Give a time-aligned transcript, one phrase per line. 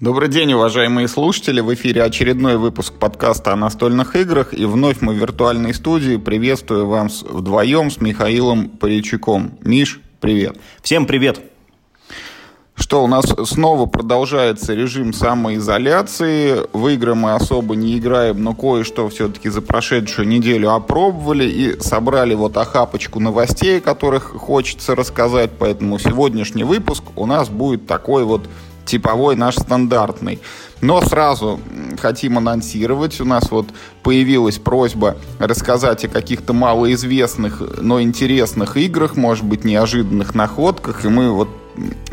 [0.00, 1.60] Добрый день, уважаемые слушатели.
[1.60, 4.54] В эфире очередной выпуск подкаста о настольных играх.
[4.54, 6.16] И вновь мы в виртуальной студии.
[6.18, 9.58] Приветствую вас вдвоем с Михаилом Паричуком.
[9.60, 10.56] Миш, привет.
[10.82, 11.40] Всем привет.
[12.76, 16.58] Что, у нас снова продолжается режим самоизоляции.
[16.72, 22.34] В игры мы особо не играем, но кое-что все-таки за прошедшую неделю опробовали и собрали
[22.34, 25.50] вот охапочку новостей, которых хочется рассказать.
[25.58, 28.48] Поэтому сегодняшний выпуск у нас будет такой вот
[28.88, 30.40] типовой наш стандартный.
[30.80, 31.60] Но сразу
[32.00, 33.68] хотим анонсировать, у нас вот
[34.02, 41.30] появилась просьба рассказать о каких-то малоизвестных, но интересных играх, может быть, неожиданных находках, и мы
[41.30, 41.48] вот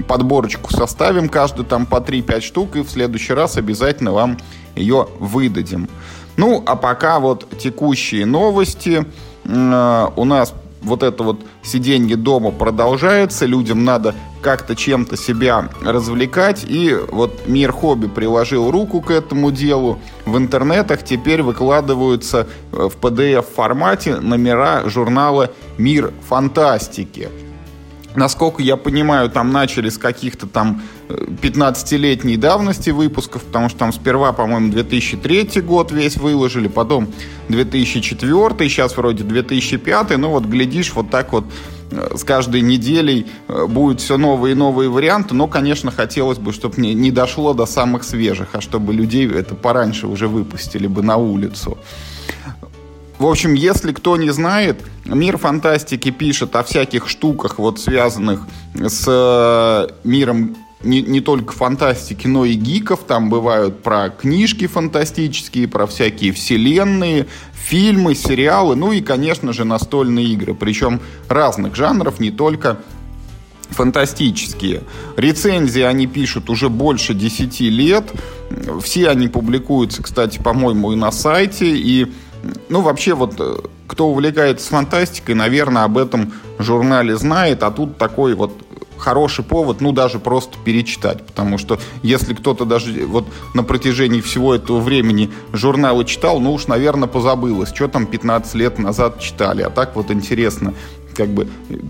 [0.08, 4.38] подборочку составим, каждый там по 3-5 штук, и в следующий раз обязательно вам
[4.76, 5.88] ее выдадим.
[6.38, 9.05] Ну, а пока вот текущие новости.
[9.46, 10.54] Э, у нас
[10.86, 17.72] вот это вот сиденье дома продолжается, людям надо как-то чем-то себя развлекать, и вот Мир
[17.72, 20.00] Хобби приложил руку к этому делу.
[20.26, 27.30] В интернетах теперь выкладываются э, в PDF-формате номера журнала «Мир фантастики».
[28.16, 34.32] Насколько я понимаю, там начали с каких-то там 15-летней давности выпусков, потому что там сперва,
[34.32, 37.08] по-моему, 2003 год весь выложили, потом
[37.49, 41.46] 2004, сейчас вроде 2005, ну вот глядишь, вот так вот
[41.91, 46.54] э, с каждой неделей э, будет все новые и новые варианты, но, конечно, хотелось бы,
[46.54, 51.04] чтобы не, не дошло до самых свежих, а чтобы людей это пораньше уже выпустили бы
[51.04, 51.77] на улицу.
[53.18, 58.41] В общем, если кто не знает, мир фантастики пишет о всяких штуках, вот связанных
[58.74, 63.04] с э, миром не, не только фантастики, но и гиков.
[63.08, 70.28] Там бывают про книжки фантастические, про всякие вселенные, фильмы, сериалы, ну и, конечно же, настольные
[70.28, 70.53] игры.
[70.53, 72.80] Причем разных жанров, не только
[73.69, 74.84] фантастические.
[75.18, 78.12] Рецензии они пишут уже больше 10 лет.
[78.81, 81.75] Все они публикуются, кстати, по-моему, и на сайте.
[81.75, 82.12] И,
[82.69, 83.56] ну, вообще, вот, э,
[83.88, 87.64] кто увлекается фантастикой, наверное, об этом журнале знает.
[87.64, 88.52] А тут такой вот
[88.97, 91.25] хороший повод, ну, даже просто перечитать.
[91.25, 96.68] Потому что если кто-то даже вот на протяжении всего этого времени журналы читал, ну уж,
[96.68, 99.62] наверное, позабылось, что там 15 лет назад читали.
[99.62, 100.74] А так вот интересно
[101.16, 101.47] как бы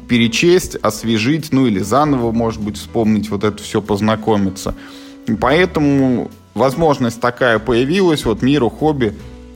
[0.07, 4.75] перечесть, освежить, ну или заново, может быть, вспомнить вот это все, познакомиться.
[5.41, 9.15] Поэтому возможность такая появилась, вот миру хобби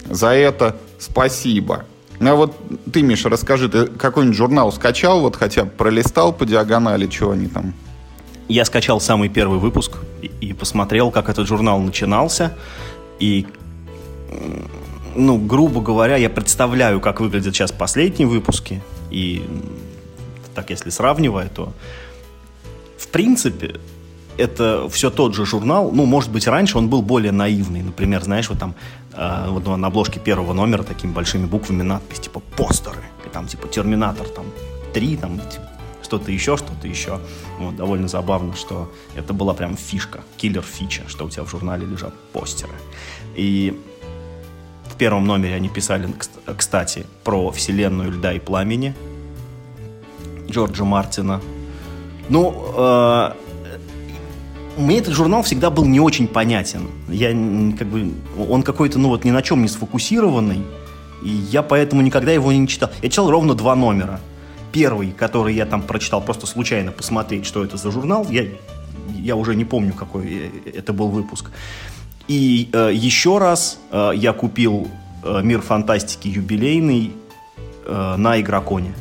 [0.09, 1.85] за это спасибо.
[2.19, 2.55] Ну а вот
[2.91, 7.47] ты, Миша, расскажи, ты какой-нибудь журнал скачал, вот хотя бы пролистал по диагонали, что они
[7.47, 7.73] там?
[8.49, 9.97] Я скачал самый первый выпуск
[10.41, 12.57] и, посмотрел, как этот журнал начинался.
[13.19, 13.45] И,
[15.15, 18.81] ну, грубо говоря, я представляю, как выглядят сейчас последние выпуски.
[19.11, 19.45] И
[20.55, 21.73] так, если сравнивая, то
[22.97, 23.79] в принципе
[24.37, 25.91] это все тот же журнал.
[25.91, 27.83] Ну, может быть, раньше он был более наивный.
[27.83, 28.73] Например, знаешь, вот там
[29.15, 33.03] вот на обложке первого номера такими большими буквами надпись, типа, постеры.
[33.25, 34.45] И там, типа, Терминатор, там,
[34.93, 35.69] 3, там, типа,
[36.03, 37.19] что-то еще, что-то еще.
[37.59, 42.13] Вот, довольно забавно, что это была прям фишка, киллер-фича, что у тебя в журнале лежат
[42.33, 42.73] постеры.
[43.35, 43.79] И
[44.91, 46.09] в первом номере они писали,
[46.57, 48.95] кстати, про вселенную льда и пламени
[50.49, 51.41] Джорджа Мартина.
[52.29, 53.31] Ну, э,
[54.79, 56.87] мне этот журнал всегда был не очень понятен.
[57.07, 57.29] Я
[57.77, 58.11] как бы
[58.49, 60.61] он какой-то ну вот ни на чем не сфокусированный,
[61.23, 62.89] и я поэтому никогда его не читал.
[63.01, 64.19] Я читал ровно два номера.
[64.71, 68.45] Первый, который я там прочитал просто случайно посмотреть, что это за журнал, я
[69.19, 71.51] я уже не помню какой это был выпуск.
[72.27, 74.87] И э, еще раз э, я купил
[75.23, 77.13] э, Мир фантастики юбилейный
[77.85, 78.93] э, на Игроконе.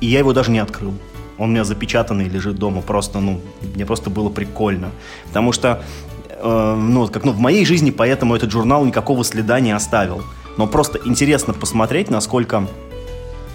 [0.00, 0.94] И я его даже не открыл.
[1.42, 2.82] Он у меня запечатанный лежит дома.
[2.82, 3.40] Просто, ну,
[3.74, 4.90] мне просто было прикольно.
[5.26, 5.82] Потому что,
[6.28, 10.22] э, ну, как, ну, в моей жизни поэтому этот журнал никакого следа не оставил.
[10.56, 12.68] Но просто интересно посмотреть, насколько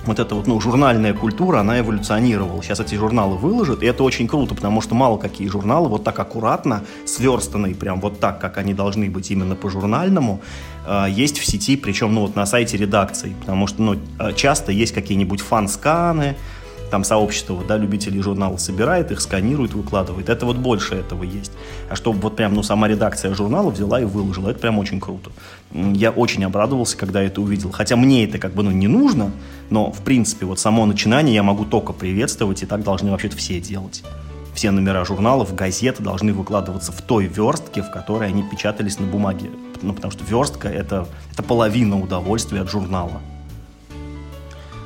[0.05, 2.61] вот эта вот, ну, журнальная культура, она эволюционировала.
[2.61, 6.19] Сейчас эти журналы выложат, и это очень круто, потому что мало какие журналы вот так
[6.19, 10.41] аккуратно, сверстанные прям вот так, как они должны быть именно по журнальному,
[10.85, 14.73] э, есть в сети, причем, ну, вот на сайте редакции, потому что, ну, э, часто
[14.73, 16.35] есть какие-нибудь фан-сканы,
[16.89, 20.29] там сообщество да, любителей журнала собирает их, сканирует, выкладывает.
[20.29, 21.51] Это вот больше этого есть.
[21.89, 25.31] А чтобы вот прям, ну, сама редакция журнала взяла и выложила, это прям очень круто.
[25.73, 27.71] Я очень обрадовался, когда это увидел.
[27.71, 29.31] Хотя мне это как бы, ну, не нужно,
[29.69, 33.59] но, в принципе, вот само начинание я могу только приветствовать, и так должны вообще-то все
[33.59, 34.03] делать.
[34.53, 39.51] Все номера журналов, газеты должны выкладываться в той верстке, в которой они печатались на бумаге.
[39.81, 43.21] Ну, потому что верстка это,— это половина удовольствия от журнала.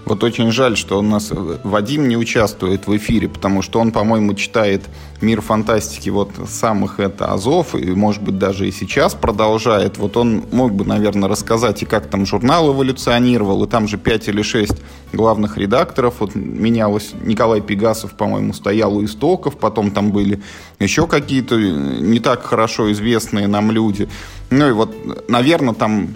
[0.06, 1.31] Вот очень жаль, что у нас
[1.63, 4.81] Вадим не участвует в эфире, потому что он, по-моему, читает
[5.21, 9.98] мир фантастики вот самых это Азов, и, может быть, даже и сейчас продолжает.
[9.98, 14.27] Вот он мог бы, наверное, рассказать, и как там журнал эволюционировал, и там же пять
[14.27, 14.81] или шесть
[15.13, 16.15] главных редакторов.
[16.19, 20.42] Вот менялось, Николай Пегасов, по-моему, стоял у истоков, потом там были
[20.80, 24.09] еще какие-то не так хорошо известные нам люди.
[24.50, 26.15] Ну и вот, наверное, там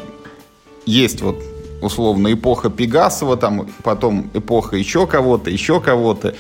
[0.86, 1.42] есть вот
[1.82, 6.36] условно эпоха Пегасова, там потом эпоха еще кого-то, еще кого-то,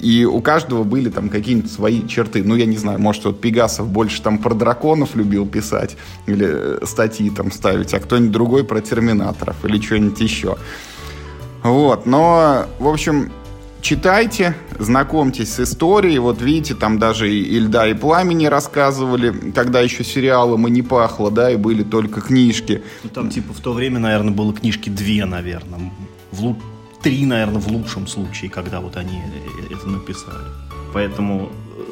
[0.00, 2.42] и у каждого были там какие-нибудь свои черты.
[2.42, 5.96] Ну, я не знаю, может, вот Пегасов больше там про драконов любил писать
[6.26, 10.56] или э, статьи там ставить, а кто-нибудь другой про терминаторов или что-нибудь еще.
[11.62, 13.32] Вот, но, в общем,
[13.86, 16.18] читайте, знакомьтесь с историей.
[16.18, 21.30] Вот видите, там даже и Ильда и Пламени рассказывали, когда еще сериалом и не пахло,
[21.30, 22.82] да, и были только книжки.
[23.04, 25.92] Ну, там, типа, в то время, наверное, было книжки две, наверное.
[26.32, 26.56] В лу...
[27.00, 30.48] Три, наверное, в лучшем случае, когда вот они э, это написали.
[30.92, 31.82] Поэтому, э,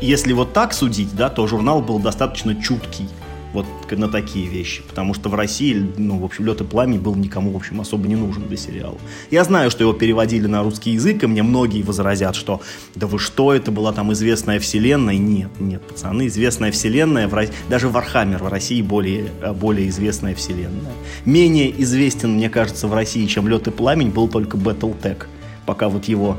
[0.00, 3.06] если вот так судить, да, то журнал был достаточно чуткий
[3.54, 4.82] вот на такие вещи.
[4.86, 8.08] Потому что в России, ну, в общем, «Лед и пламя» был никому, в общем, особо
[8.08, 8.98] не нужен для сериала.
[9.30, 12.60] Я знаю, что его переводили на русский язык, и мне многие возразят, что
[12.96, 15.16] да вы что, это была там известная вселенная.
[15.16, 20.92] Нет, нет, пацаны, известная вселенная, в, даже Warhammer в России более, более известная вселенная.
[21.24, 25.26] Менее известен, мне кажется, в России, чем «Лед и пламень» был только Battletech,
[25.64, 26.36] пока вот его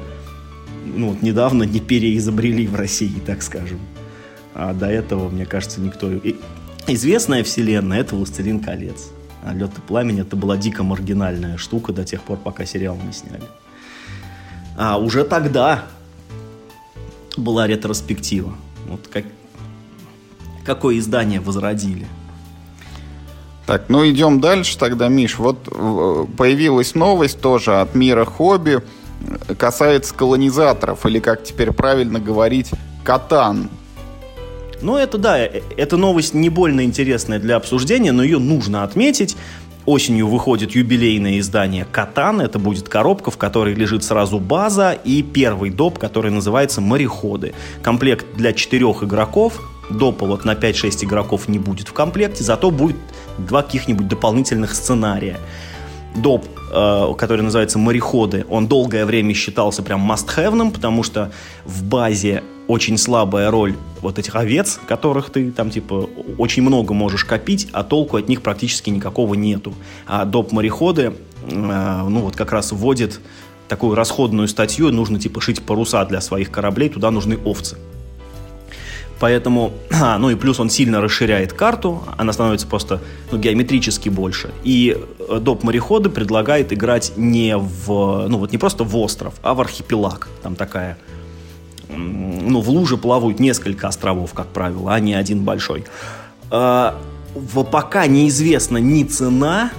[0.85, 3.79] ну, вот недавно не переизобрели в России, так скажем.
[4.53, 6.09] А до этого, мне кажется, никто...
[6.87, 9.09] Известная вселенная— это «Властелин колец».
[9.51, 13.43] «Лед и пламень»— это была дико маргинальная штука до тех пор, пока сериал не сняли.
[14.77, 15.85] А уже тогда
[17.37, 18.55] была ретроспектива.
[18.87, 19.23] Вот как,
[20.63, 22.05] какое издание возродили.
[23.65, 25.39] Так, ну идем дальше тогда, Миш.
[25.39, 28.83] Вот э, появилась новость тоже от мира хобби.
[29.57, 32.69] Касается колонизаторов, или как теперь правильно говорить,
[33.03, 33.69] катан.
[34.81, 39.35] Ну, это да, э, эта новость не больно интересная для обсуждения, но ее нужно отметить.
[39.85, 42.41] Осенью выходит юбилейное издание «Катан».
[42.41, 47.53] Это будет коробка, в которой лежит сразу база и первый доп, который называется «Мореходы».
[47.83, 49.61] Комплект для четырех игроков.
[49.91, 52.95] Допа вот на 5-6 игроков не будет в комплекте, зато будет
[53.37, 55.39] два каких-нибудь дополнительных сценария.
[56.15, 61.31] Доп, который называется «Мореходы», он долгое время считался прям must-have, потому что
[61.63, 67.25] в базе очень слабая роль вот этих овец, которых ты там типа очень много можешь
[67.25, 69.73] копить, а толку от них практически никакого нету.
[70.07, 71.13] А доп-мореходы,
[71.43, 73.19] э, ну вот как раз вводит
[73.67, 77.77] такую расходную статью, нужно типа шить паруса для своих кораблей, туда нужны овцы.
[79.19, 79.73] Поэтому,
[80.19, 83.01] ну и плюс он сильно расширяет карту, она становится просто
[83.31, 84.51] ну, геометрически больше.
[84.63, 84.97] И
[85.29, 85.63] э, доп.
[85.63, 90.27] мореходы предлагает играть не в, ну вот не просто в остров, а в архипелаг.
[90.43, 90.97] Там такая
[91.89, 95.85] ну, в луже плавают несколько островов, как правило, а не один большой.
[96.51, 96.99] А,
[97.71, 99.71] пока неизвестна ни цена,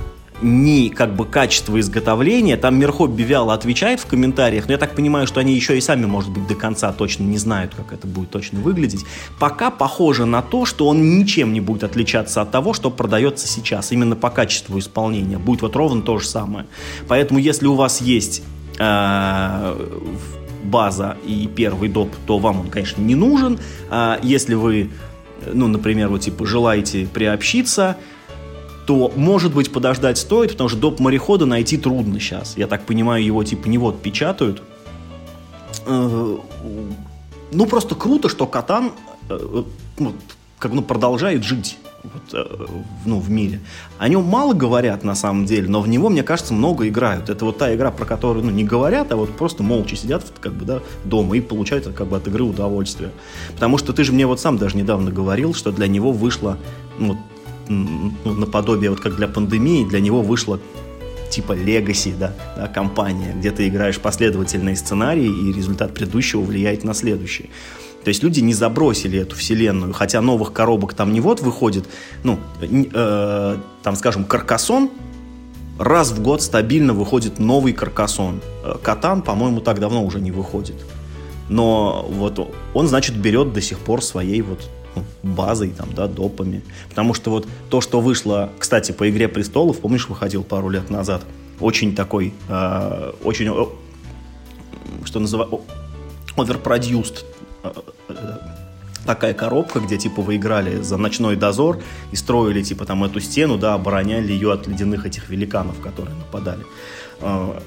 [0.42, 2.56] ни как бы качество изготовления.
[2.56, 6.06] Там Мерхобби вяло отвечает в комментариях, но я так понимаю, что они еще и сами,
[6.06, 9.04] может быть, до конца точно не знают, как это будет точно выглядеть.
[9.38, 13.92] Пока похоже на то, что он ничем не будет отличаться от того, что продается сейчас,
[13.92, 15.38] именно по качеству исполнения.
[15.38, 16.66] Будет вот ровно то же самое.
[17.08, 18.42] Поэтому, если у вас есть
[18.78, 19.86] э,
[20.64, 23.58] база и первый доп, то вам он, конечно, не нужен.
[23.90, 24.90] А если вы,
[25.52, 27.96] ну, например, вот типа желаете приобщиться,
[28.86, 31.00] то, может быть, подождать стоит, потому что доп.
[31.00, 32.56] морехода найти трудно сейчас.
[32.56, 34.62] Я так понимаю, его типа не вот печатают.
[35.86, 36.36] Э,
[37.52, 38.92] ну, просто круто, что Катан
[39.28, 39.62] э,
[40.58, 42.66] как ну, продолжает жить вот, э,
[43.04, 43.60] ну, в мире.
[43.98, 47.28] О нем мало говорят на самом деле, но в него, мне кажется, много играют.
[47.28, 50.54] Это вот та игра, про которую ну, не говорят, а вот просто молча сидят как
[50.54, 53.10] бы, да, дома и получают как бы, от игры удовольствие.
[53.54, 56.56] Потому что ты же мне вот сам даже недавно говорил, что для него вышло
[56.98, 57.18] ну,
[57.68, 60.60] ну, наподобие, вот как для пандемии, для него вышло
[61.30, 66.94] типа Legacy, да, да, компания, где ты играешь последовательные сценарии, и результат предыдущего влияет на
[66.94, 67.50] следующий.
[68.04, 71.86] То есть люди не забросили эту вселенную, хотя новых коробок там не вот выходит,
[72.22, 74.90] ну, э, там, скажем, Каркасон,
[75.78, 78.40] раз в год стабильно выходит новый Каркасон.
[78.62, 80.76] Э, Катан, по-моему, так давно уже не выходит.
[81.48, 84.60] Но вот он, значит, берет до сих пор своей вот
[85.22, 86.62] базой, там, да, допами.
[86.88, 91.22] Потому что вот то, что вышло, кстати, по «Игре престолов», помнишь, выходил пару лет назад,
[91.60, 93.46] очень такой, э, очень,
[95.04, 95.58] что называется,
[96.36, 97.24] overproduced
[99.06, 101.80] такая коробка, где, типа, вы играли за ночной дозор
[102.12, 106.66] и строили, типа, там эту стену, да, обороняли ее от ледяных этих великанов, которые нападали.
[107.20, 107.62] А,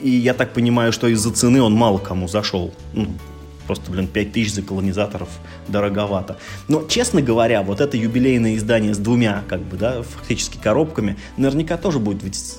[0.00, 2.72] и я так понимаю, что из-за цены он мало кому зашел.
[2.92, 3.08] Ну,
[3.66, 5.28] просто, блин, 5 тысяч за колонизаторов
[5.68, 6.38] дороговато.
[6.68, 11.76] Но, честно говоря, вот это юбилейное издание с двумя, как бы, да, фактически коробками, наверняка
[11.76, 12.56] тоже будет ведь,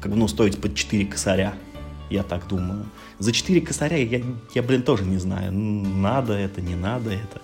[0.00, 1.54] как бы, ну, стоить под 4 косаря,
[2.10, 2.86] я так думаю.
[3.18, 4.22] За 4 косаря я,
[4.54, 7.40] я, блин, тоже не знаю, надо это, не надо это.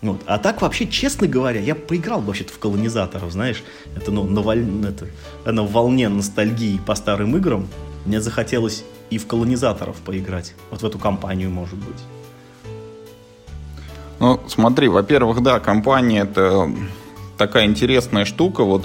[0.00, 0.20] Вот.
[0.26, 3.64] А так вообще, честно говоря, я поиграл вообще-то в колонизаторов, знаешь,
[3.96, 4.64] это, ну, на, воль...
[4.84, 5.08] это,
[5.50, 7.66] на волне ностальгии по старым играм.
[8.04, 10.54] Мне захотелось и в колонизаторов поиграть.
[10.70, 11.98] Вот в эту компанию, может быть.
[14.20, 16.70] Ну, смотри, во-первых, да, компания это
[17.36, 18.64] такая интересная штука.
[18.64, 18.84] Вот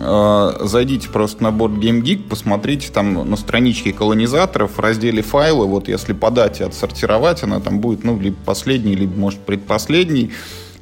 [0.00, 5.66] э, зайдите просто на борт Game посмотрите там на страничке колонизаторов в разделе файлы.
[5.66, 10.32] Вот если по дате отсортировать, она там будет, ну, либо последний, либо, может, предпоследний.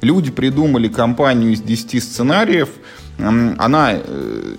[0.01, 2.69] Люди придумали компанию из 10 сценариев.
[3.17, 4.55] Она э,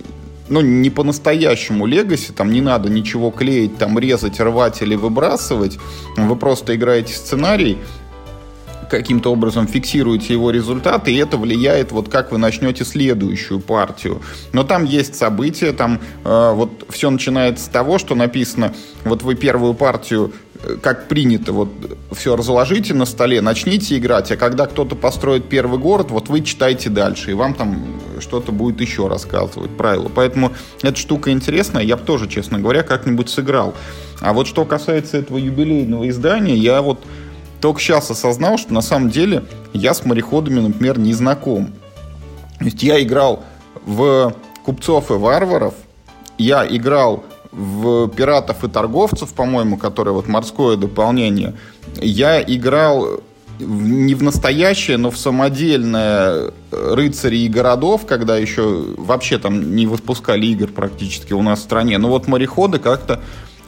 [0.49, 5.77] ну, не по-настоящему легаси, там не надо ничего клеить, там резать, рвать или выбрасывать.
[6.17, 7.77] Вы просто играете сценарий,
[8.89, 14.21] каким-то образом фиксируете его результаты, и это влияет, вот как вы начнете следующую партию.
[14.51, 18.73] Но там есть события, там э, вот все начинается с того, что написано,
[19.05, 21.69] вот вы первую партию э, как принято, вот
[22.11, 26.89] все разложите на столе, начните играть, а когда кто-то построит первый город, вот вы читайте
[26.89, 30.11] дальше, и вам там что-то будет еще рассказывать, правила.
[30.13, 33.75] Поэтому эта штука интересная, я бы тоже, честно говоря, как-нибудь сыграл.
[34.21, 36.99] А вот что касается этого юбилейного издания, я вот
[37.61, 41.67] только сейчас осознал, что на самом деле я с мореходами, например, не знаком.
[42.57, 43.43] То есть я играл
[43.85, 45.73] в купцов и варваров,
[46.37, 51.55] я играл в пиратов и торговцев, по-моему, которые вот морское дополнение.
[51.95, 53.21] Я играл
[53.59, 60.45] не в настоящее, но в самодельное рыцари и городов, когда еще вообще там не выпускали
[60.47, 61.97] игр практически у нас в стране.
[61.97, 63.21] Но вот мореходы как-то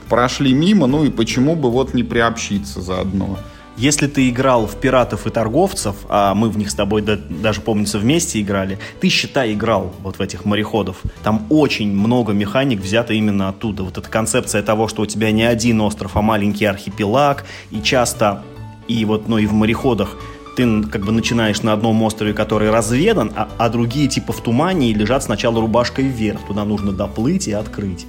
[0.07, 3.37] прошли мимо, ну и почему бы вот не приобщиться заодно.
[3.81, 7.61] Если ты играл в пиратов и торговцев, а мы в них с тобой да, даже,
[7.61, 10.97] помнится, вместе играли, ты, считай, играл вот в этих мореходов.
[11.23, 13.81] Там очень много механик взято именно оттуда.
[13.81, 18.43] Вот эта концепция того, что у тебя не один остров, а маленький архипелаг, и часто,
[18.87, 20.15] и вот, ну и в мореходах
[20.55, 24.91] ты как бы начинаешь на одном острове, который разведан, а, а другие типа в тумане
[24.91, 26.41] и лежат сначала рубашкой вверх.
[26.45, 28.05] Туда нужно доплыть и открыть.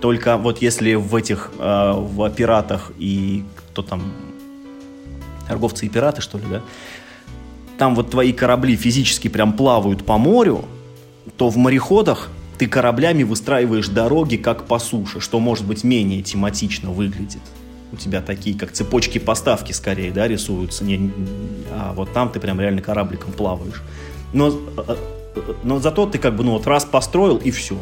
[0.00, 3.42] Только вот если в этих, э, в пиратах и
[3.72, 4.02] кто там,
[5.48, 6.62] торговцы и пираты, что ли, да,
[7.78, 10.64] там вот твои корабли физически прям плавают по морю,
[11.36, 16.90] то в мореходах ты кораблями выстраиваешь дороги как по суше, что может быть менее тематично
[16.90, 17.42] выглядит.
[17.92, 21.12] У тебя такие, как цепочки поставки скорее, да, рисуются, не,
[21.70, 23.82] а вот там ты прям реально корабликом плаваешь.
[24.32, 24.96] Но, э,
[25.36, 27.76] э, но зато ты как бы, ну вот раз построил и все.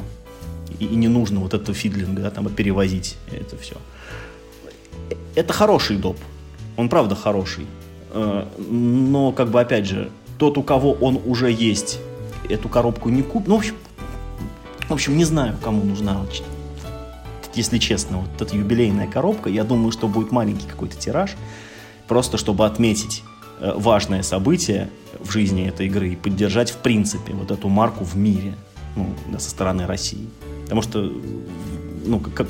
[0.78, 3.76] И, и не нужно вот это фидлинг, да, там перевозить это все.
[5.36, 6.18] Это хороший доп
[6.76, 7.66] он правда хороший.
[8.12, 11.98] Э, но, как бы, опять же, тот, у кого он уже есть,
[12.48, 13.48] эту коробку не купит.
[13.48, 13.74] Ну, в общем,
[14.88, 16.20] в общем, не знаю, кому нужна,
[17.54, 19.48] если честно, вот эта юбилейная коробка.
[19.48, 21.36] Я думаю, что будет маленький какой-то тираж,
[22.08, 23.22] просто чтобы отметить
[23.60, 24.90] э, важное событие
[25.20, 28.54] в жизни этой игры и поддержать, в принципе, вот эту марку в мире
[28.96, 30.28] ну, со стороны России.
[30.64, 31.12] Потому что,
[32.04, 32.48] ну, как,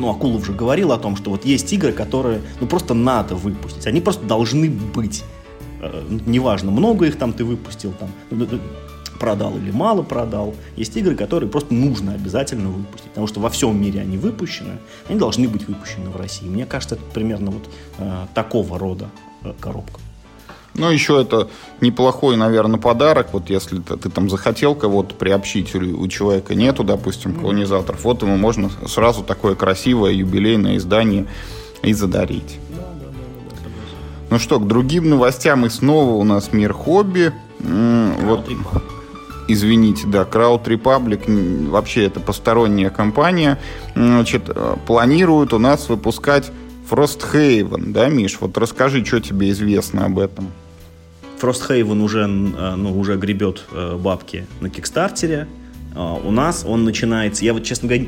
[0.00, 3.86] ну, Акулов уже говорил о том, что вот есть игры, которые, ну, просто надо выпустить.
[3.86, 5.24] Они просто должны быть.
[5.82, 8.10] Э, неважно, много их там ты выпустил, там,
[9.20, 10.54] продал или мало продал.
[10.76, 13.10] Есть игры, которые просто нужно обязательно выпустить.
[13.10, 14.78] Потому что во всем мире они выпущены,
[15.08, 16.46] они должны быть выпущены в России.
[16.46, 19.10] Мне кажется, это примерно вот э, такого рода
[19.44, 20.00] э, коробка.
[20.74, 21.48] Ну, еще это
[21.80, 23.28] неплохой, наверное, подарок.
[23.32, 28.22] Вот если ты, ты там захотел кого-то приобщить, или у человека нету, допустим, колонизаторов, вот
[28.22, 31.26] ему можно сразу такое красивое юбилейное издание
[31.82, 32.58] и задарить.
[34.30, 37.32] Ну что, к другим новостям и снова у нас мир хобби.
[37.58, 38.48] Вот,
[39.48, 43.58] извините, да, Crowd Republic, вообще это посторонняя компания,
[43.94, 46.52] значит, э, планирует у нас выпускать
[46.88, 48.38] Frosthaven, да, Миш?
[48.40, 50.48] Вот расскажи, что тебе известно об этом.
[51.40, 55.46] Frosthaven уже, э, ну, уже гребет э, бабки на Кикстартере.
[55.94, 58.06] А, у нас он начинается, я вот, честно говоря,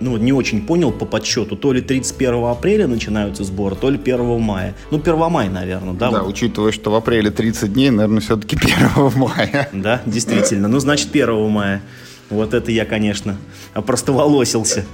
[0.00, 4.40] ну, не очень понял по подсчету, то ли 31 апреля начинаются сборы, то ли 1
[4.40, 4.74] мая.
[4.90, 6.10] Ну, 1 мая, наверное, да?
[6.10, 6.30] Да, вот.
[6.30, 9.68] учитывая, что в апреле 30 дней, наверное, все-таки 1 мая.
[9.72, 10.68] Да, действительно.
[10.68, 11.82] Ну, значит, 1 мая.
[12.30, 13.36] Вот это я, конечно,
[13.72, 14.84] опростоволосился.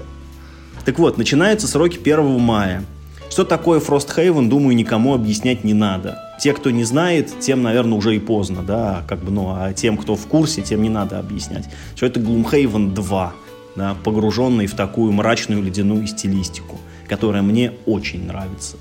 [0.84, 2.84] Так вот, начинаются сроки 1 мая.
[3.30, 6.18] Что такое Frosthaven, думаю, никому объяснять не надо.
[6.40, 9.96] Те, кто не знает, тем, наверное, уже и поздно, да, как бы, ну, а тем,
[9.96, 11.66] кто в курсе, тем не надо объяснять.
[11.94, 13.32] Что это Gloomhaven 2,
[13.76, 18.78] да, погруженный в такую мрачную ледяную стилистику, которая мне очень нравится.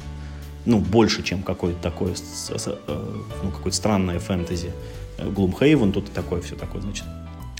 [0.65, 2.13] Ну, больше, чем какое-то такое,
[2.49, 2.77] э,
[3.43, 4.71] ну, какое-то странное фэнтези.
[5.19, 7.05] Gloomhaven, тут такое все такое, значит,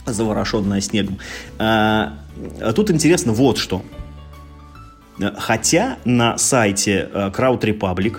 [0.06, 1.18] заворошенное снегом.
[1.58, 2.14] А,
[2.60, 3.82] а тут интересно вот что.
[5.36, 8.18] Хотя на сайте э, Crowd Republic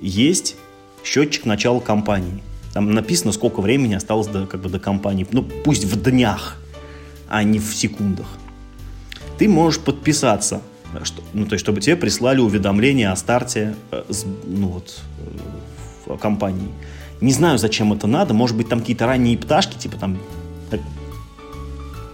[0.00, 0.56] есть
[1.04, 2.42] счетчик начала кампании.
[2.74, 5.26] Там написано, сколько времени осталось до, как бы, до кампании.
[5.30, 6.56] Ну, пусть в днях,
[7.28, 8.26] а не в секундах.
[9.38, 10.62] Ты можешь подписаться,
[11.02, 14.02] что, ну, то есть, чтобы тебе прислали уведомление о старте э,
[14.46, 15.00] ну, вот,
[16.06, 16.68] э, компании.
[17.20, 18.34] Не знаю, зачем это надо.
[18.34, 20.18] Может быть, там какие-то ранние пташки, типа там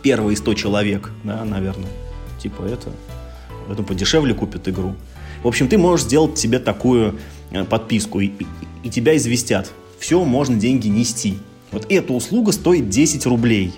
[0.03, 1.91] первые 100 человек, да, наверное.
[2.41, 2.91] Типа это
[3.69, 4.97] поэтому подешевле купят игру.
[5.43, 7.15] В общем, ты можешь сделать себе такую
[7.53, 8.47] э, подписку, и, и,
[8.83, 9.71] и тебя известят.
[10.01, 11.39] Все, можно деньги нести.
[11.71, 13.73] Вот эта услуга стоит 10 рублей,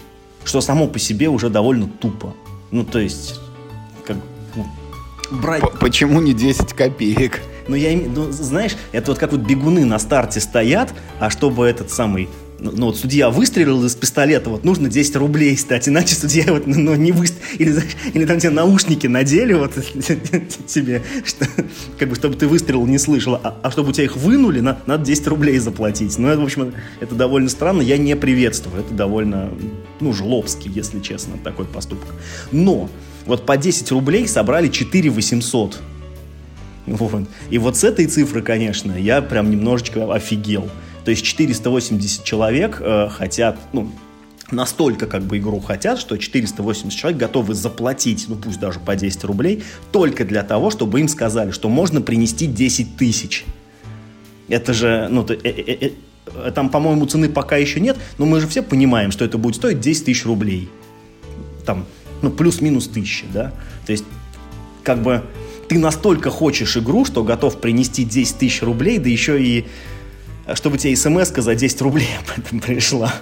[0.45, 2.35] что само по себе уже довольно тупо.
[2.71, 3.41] Ну, то есть,
[4.07, 4.17] как
[4.55, 4.67] ну,
[5.31, 5.63] брать...
[5.81, 7.43] Почему не 10 копеек?
[7.69, 11.91] Ну, я, ну, знаешь, это вот как вот бегуны на старте стоят, а чтобы этот
[11.91, 12.29] самый
[12.61, 16.67] ну, ну, вот судья выстрелил из пистолета, вот нужно 10 рублей стать, иначе судья вот,
[16.67, 19.73] ну, не выстрелил, или, или там тебе наушники надели вот
[20.67, 21.47] тебе, что,
[21.99, 24.79] как бы, чтобы ты выстрелил не слышал, а, а чтобы у тебя их вынули, на,
[24.87, 26.19] надо 10 рублей заплатить.
[26.19, 29.51] Ну, это, в общем, это довольно странно, я не приветствую, это довольно,
[30.01, 32.09] ну, жлобский, если честно, такой поступок.
[32.53, 32.91] Но
[33.27, 35.79] вот по 10 рублей собрали 4 800.
[36.87, 37.25] Вот.
[37.51, 40.69] И вот с этой цифры, конечно, я прям немножечко офигел.
[41.05, 43.91] То есть 480 человек э, хотят, ну,
[44.53, 49.25] настолько как бы игру хотят, что 480 человек готовы заплатить, ну пусть даже по 10
[49.25, 53.45] рублей, только для того, чтобы им сказали, что можно принести 10 тысяч.
[54.49, 55.91] Это же, ну, э, э,
[56.27, 59.57] э, там, по-моему, цены пока еще нет, но мы же все понимаем, что это будет
[59.57, 60.69] стоить 10 тысяч рублей.
[61.65, 61.87] Там,
[62.23, 63.53] ну, плюс-минус тысячи, да?
[63.87, 64.05] То есть,
[64.83, 65.23] как бы,
[65.69, 69.67] ты настолько хочешь игру, что готов принести 10 тысяч рублей, да еще и
[70.55, 73.13] чтобы тебе смс за 10 рублей об этом пришла.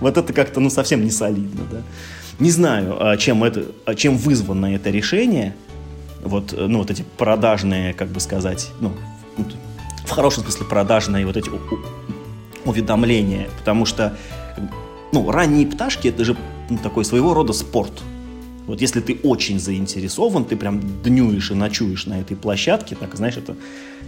[0.00, 1.82] Вот это как-то, ну, совсем не солидно, да.
[2.38, 5.54] Не знаю, а чем, это, а чем вызвано это решение.
[6.22, 8.92] Вот, ну, вот эти продажные, как бы сказать, ну,
[10.04, 11.50] в хорошем смысле продажные вот эти
[12.64, 13.48] уведомления.
[13.58, 14.16] Потому что,
[15.12, 16.36] ну, ранние пташки, это же
[16.68, 18.02] ну, такой своего рода спорт.
[18.66, 23.36] Вот если ты очень заинтересован, ты прям днюешь и ночуешь на этой площадке, так, знаешь,
[23.36, 23.56] это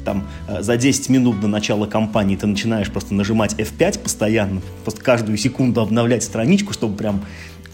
[0.05, 5.03] там э, за 10 минут до начала кампании ты начинаешь просто нажимать F5 постоянно, просто
[5.03, 7.25] каждую секунду обновлять страничку, чтобы прям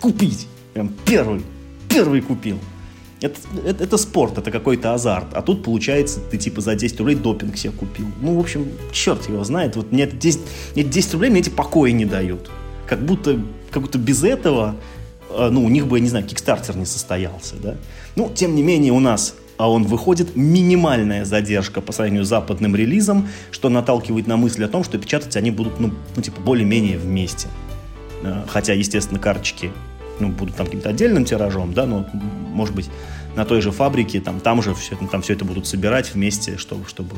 [0.01, 0.47] купить.
[0.75, 1.43] Прям первый,
[1.89, 2.59] первый купил.
[3.21, 5.33] Это, это, это спорт, это какой-то азарт.
[5.33, 8.07] А тут, получается, ты типа за 10 рублей допинг себе купил.
[8.21, 9.77] Ну, в общем, черт его знает.
[9.77, 10.41] Вот мне 10,
[10.75, 12.51] мне 10 рублей мне эти покоя не дают.
[12.87, 14.77] Как будто, как будто без этого,
[15.51, 17.77] ну, у них бы, я не знаю, кикстартер не состоялся, да.
[18.17, 22.75] Ну, тем не менее, у нас а он выходит минимальная задержка по сравнению с западным
[22.75, 26.99] релизом, что наталкивает на мысль о том, что печатать они будут, ну, ну типа, более-менее
[26.99, 27.49] вместе.
[28.23, 29.71] Э, хотя, естественно, карточки
[30.19, 32.07] ну, будут там каким-то отдельным тиражом, да, но,
[32.53, 32.91] может быть,
[33.37, 36.89] на той же фабрике, там, там же все, там все это будут собирать вместе, чтобы,
[36.89, 37.17] чтобы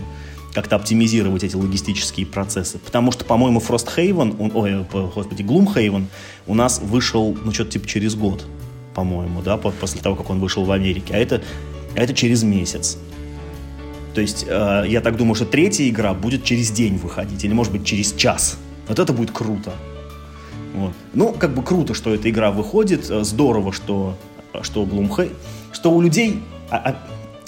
[0.57, 2.79] как-то оптимизировать эти логистические процессы.
[2.79, 6.07] Потому что, по-моему, Frosthaven, он, ой, господи, Gloomhaven
[6.47, 8.47] у нас вышел, ну, что-то типа через год,
[8.95, 11.12] по-моему, да, после того, как он вышел в Америке.
[11.14, 11.42] А это
[11.95, 12.97] а это через месяц.
[14.14, 17.75] То есть э, я так думаю, что третья игра будет через день выходить, или может
[17.75, 18.57] быть через час.
[18.88, 19.73] Вот это будет круто.
[20.75, 20.95] Вот.
[21.12, 24.16] Ну, как бы круто, что эта игра выходит, э, здорово, что,
[24.62, 25.35] что Gloomhaven,
[25.73, 26.40] что у людей,
[26.71, 26.97] а, а,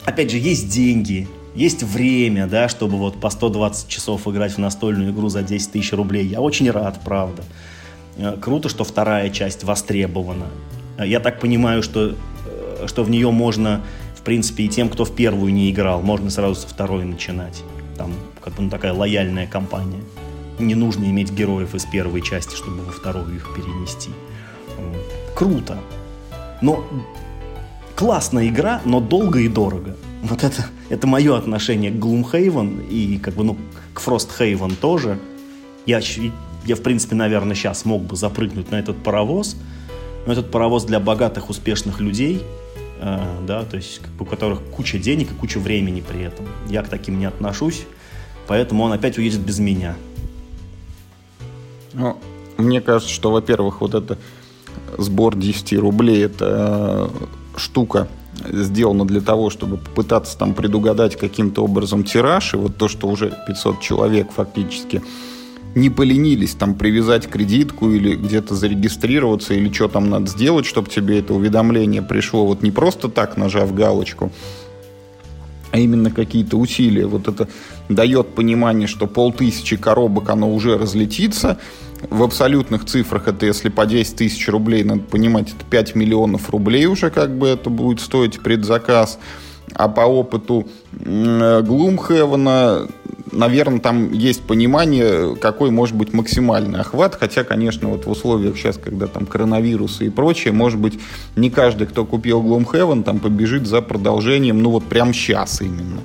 [0.05, 1.27] опять же, есть деньги,
[1.59, 5.93] есть время, да, чтобы вот по 120 часов играть в настольную игру за 10 тысяч
[5.93, 6.27] рублей.
[6.27, 7.43] Я очень рад, правда.
[8.17, 10.47] Э, круто, что вторая часть востребована.
[10.99, 12.15] Я так понимаю, что,
[12.87, 13.83] что в нее можно
[14.29, 17.65] принципе, и тем, кто в первую не играл, можно сразу со второй начинать.
[17.97, 18.13] Там
[18.45, 20.03] как бы ну, такая лояльная компания.
[20.59, 24.11] Не нужно иметь героев из первой части, чтобы во вторую их перенести.
[25.35, 25.79] Круто.
[26.61, 26.85] Но
[27.97, 29.97] классная игра, но долго и дорого.
[30.23, 33.57] Вот это, это мое отношение к Gloomhaven и как бы, ну,
[33.95, 35.19] к Frosthaven тоже.
[35.87, 36.01] Я,
[36.65, 39.57] я, в принципе, наверное, сейчас мог бы запрыгнуть на этот паровоз,
[40.27, 42.43] но этот паровоз для богатых, успешных людей–
[43.01, 46.47] Э, да, то есть у которых куча денег и куча времени при этом.
[46.69, 47.85] Я к таким не отношусь,
[48.47, 49.95] поэтому он опять уедет без меня.
[51.93, 52.19] Ну,
[52.57, 54.19] мне кажется, что, во-первых, вот это
[54.97, 57.11] сбор 10 рублей, это
[57.57, 58.09] штука
[58.51, 63.33] сделано для того, чтобы попытаться там предугадать каким-то образом тираж, и вот то, что уже
[63.47, 65.03] 500 человек фактически
[65.75, 71.19] не поленились там привязать кредитку или где-то зарегистрироваться, или что там надо сделать, чтобы тебе
[71.21, 74.33] это уведомление пришло, вот не просто так нажав галочку,
[75.71, 77.07] а именно какие-то усилия.
[77.07, 77.49] Вот это
[77.89, 81.59] дает понимание, что полтысячи коробок оно уже разлетится.
[82.11, 86.87] В абсолютных цифрах это если по 10 тысяч рублей, надо понимать, это 5 миллионов рублей
[86.87, 89.19] уже как бы это будет стоить предзаказ.
[89.75, 92.89] А по опыту Gloomhaven
[93.33, 98.79] наверное, там есть понимание, какой может быть максимальный охват, хотя, конечно, вот в условиях сейчас,
[98.79, 100.99] когда там коронавирусы и прочее, может быть,
[101.37, 106.01] не каждый, кто купил Gloomhaven, там побежит за продолжением, ну вот прям сейчас именно.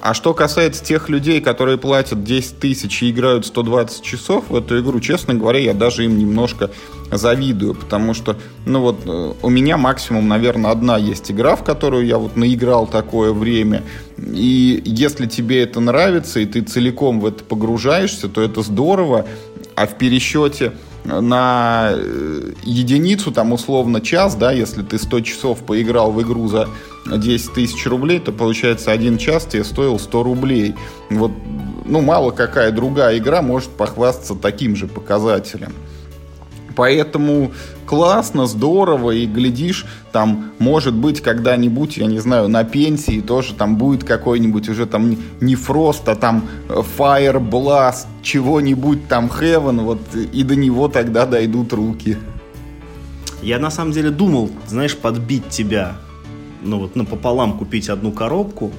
[0.00, 4.80] А что касается тех людей, которые платят 10 тысяч и играют 120 часов в эту
[4.80, 6.70] игру, честно говоря, я даже им немножко
[7.10, 12.04] завидую, потому что, ну вот, э, у меня максимум, наверное, одна есть игра, в которую
[12.04, 13.84] я вот наиграл такое время,
[14.18, 19.26] и если тебе это нравится, и ты целиком в это погружаешься, то это здорово,
[19.76, 20.72] а в пересчете
[21.06, 26.68] на э, единицу, там условно час, да, если ты 100 часов поиграл в игру за
[27.06, 30.74] 10 тысяч рублей, то получается один час тебе стоил 100 рублей.
[31.10, 31.30] Вот,
[31.84, 35.72] ну, мало какая другая игра может похвастаться таким же показателем.
[36.76, 37.52] Поэтому
[37.86, 43.76] классно, здорово, и глядишь, там, может быть, когда-нибудь, я не знаю, на пенсии тоже там
[43.76, 50.42] будет какой-нибудь уже там не Фрост, а там Fire Blast, чего-нибудь там Heaven, вот, и
[50.42, 52.18] до него тогда дойдут руки.
[53.42, 55.96] Я на самом деле думал, знаешь, подбить тебя,
[56.62, 58.70] ну вот напополам купить одну коробку,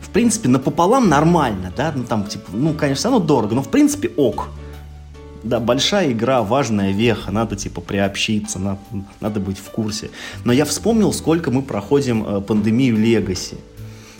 [0.00, 4.10] в принципе, напополам нормально, да, ну там, типа, ну, конечно, оно дорого, но в принципе
[4.16, 4.48] ок
[5.44, 8.80] да, большая игра, важная веха, надо типа приобщиться, надо,
[9.20, 10.10] надо быть в курсе.
[10.44, 13.58] Но я вспомнил, сколько мы проходим э, пандемию Легаси.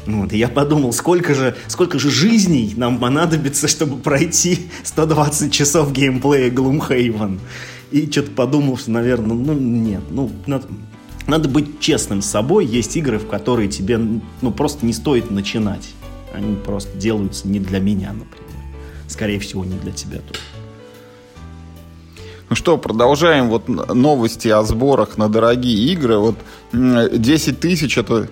[0.07, 5.93] Вот, и я подумал, сколько же, сколько же жизней нам понадобится, чтобы пройти 120 часов
[5.93, 7.41] геймплея Gloomhaven.
[7.91, 10.67] И что-то подумал, что, наверное, ну нет, ну надо,
[11.27, 12.67] надо быть честным с собой.
[12.67, 15.89] Есть игры, в которые тебе ну, просто не стоит начинать.
[16.35, 18.45] Они просто делаются не для меня, например.
[19.09, 20.41] Скорее всего, не для тебя тоже.
[22.55, 26.19] Ну что, продолжаем вот новости о сборах на дорогие игры.
[26.19, 26.37] Вот
[26.73, 28.29] 10 тысяч это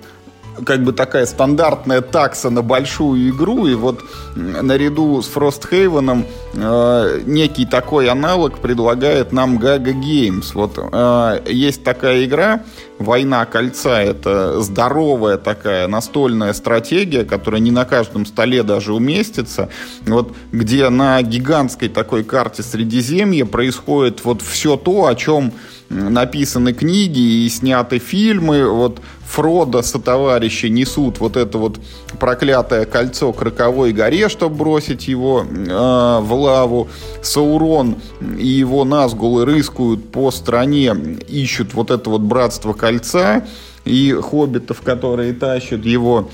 [0.65, 4.01] как бы такая стандартная такса на большую игру, и вот
[4.35, 10.51] наряду с Frosthaven э, некий такой аналог предлагает нам Gaga Games.
[10.55, 12.62] Вот э, есть такая игра
[12.99, 19.69] «Война кольца», это здоровая такая настольная стратегия, которая не на каждом столе даже уместится,
[20.07, 25.53] вот где на гигантской такой карте Средиземья происходит вот все то, о чем
[25.92, 28.68] написаны книги и сняты фильмы.
[28.68, 31.81] Вот Фродо со товарищи несут вот это вот
[32.18, 36.88] проклятое кольцо к роковой горе, чтобы бросить его э, в лаву.
[37.22, 37.96] Саурон
[38.38, 40.94] и его Назгулы рыскают по стране,
[41.28, 43.44] ищут вот это вот братство кольца
[43.85, 46.31] и хоббитов, которые тащат его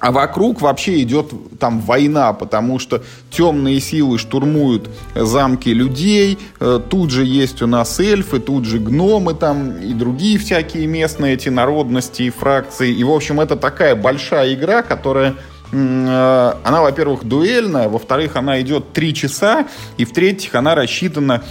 [0.00, 6.38] а вокруг вообще идет там война, потому что темные силы штурмуют замки людей.
[6.60, 11.34] Э, тут же есть у нас эльфы, тут же гномы там и другие всякие местные
[11.34, 12.92] эти народности и фракции.
[12.92, 15.34] И, в общем, это такая большая игра, которая
[15.72, 21.42] э, она, во-первых, дуэльная, во-вторых, она идет три часа, и в-третьих, она рассчитана,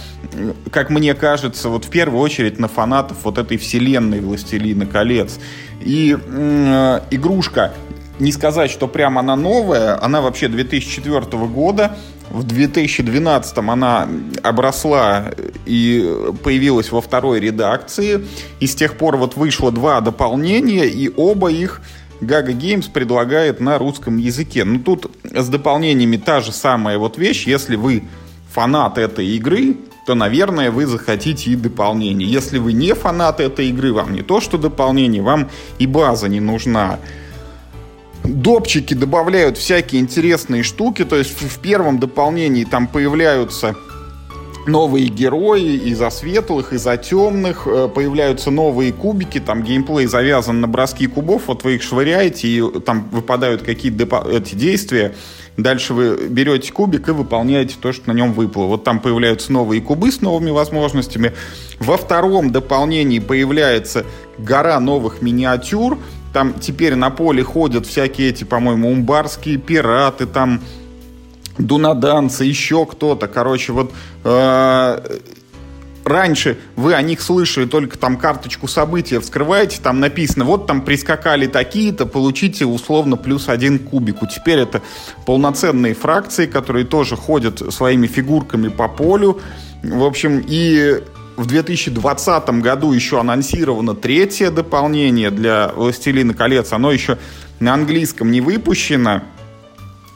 [0.70, 5.38] как мне кажется, вот в первую очередь на фанатов вот этой вселенной «Властелина колец».
[5.80, 7.72] И э, игрушка
[8.18, 11.96] не сказать, что прям она новая, она вообще 2004 года,
[12.30, 14.08] в 2012 она
[14.42, 15.32] обросла
[15.64, 18.26] и появилась во второй редакции.
[18.60, 21.80] И с тех пор вот вышло два дополнения, и оба их
[22.20, 24.64] Gaga Games предлагает на русском языке.
[24.64, 27.46] Ну, тут с дополнениями та же самая вот вещь.
[27.46, 28.04] Если вы
[28.50, 29.76] фанат этой игры,
[30.06, 32.28] то, наверное, вы захотите и дополнение.
[32.28, 36.40] Если вы не фанат этой игры, вам не то что дополнение, вам и база не
[36.40, 36.98] нужна
[38.28, 41.04] допчики добавляют всякие интересные штуки.
[41.04, 43.74] То есть в первом дополнении там появляются
[44.68, 47.66] новые герои и за светлых, и за темных.
[47.66, 52.80] Э, появляются новые кубики, там геймплей завязан на броски кубов, вот вы их швыряете, и
[52.80, 55.14] там выпадают какие-то эти действия.
[55.56, 58.66] Дальше вы берете кубик и выполняете то, что на нем выпало.
[58.66, 61.32] Вот там появляются новые кубы с новыми возможностями.
[61.80, 64.06] Во втором дополнении появляется
[64.38, 65.98] гора новых миниатюр,
[66.32, 70.60] там теперь на поле ходят всякие эти, по-моему, умбарские пираты, там
[71.58, 73.26] дунаданцы, еще кто-то.
[73.28, 73.92] Короче, вот
[74.24, 75.18] э,
[76.04, 81.46] раньше вы о них слышали только там карточку события, вскрываете, там написано, вот там прискакали
[81.46, 84.16] такие-то, получите условно плюс один кубик.
[84.34, 84.82] Теперь это
[85.26, 89.40] полноценные фракции, которые тоже ходят своими фигурками по полю.
[89.82, 91.02] В общем, и
[91.38, 96.72] в 2020 году еще анонсировано третье дополнение для «Властелина колец».
[96.72, 97.16] Оно еще
[97.60, 99.22] на английском не выпущено,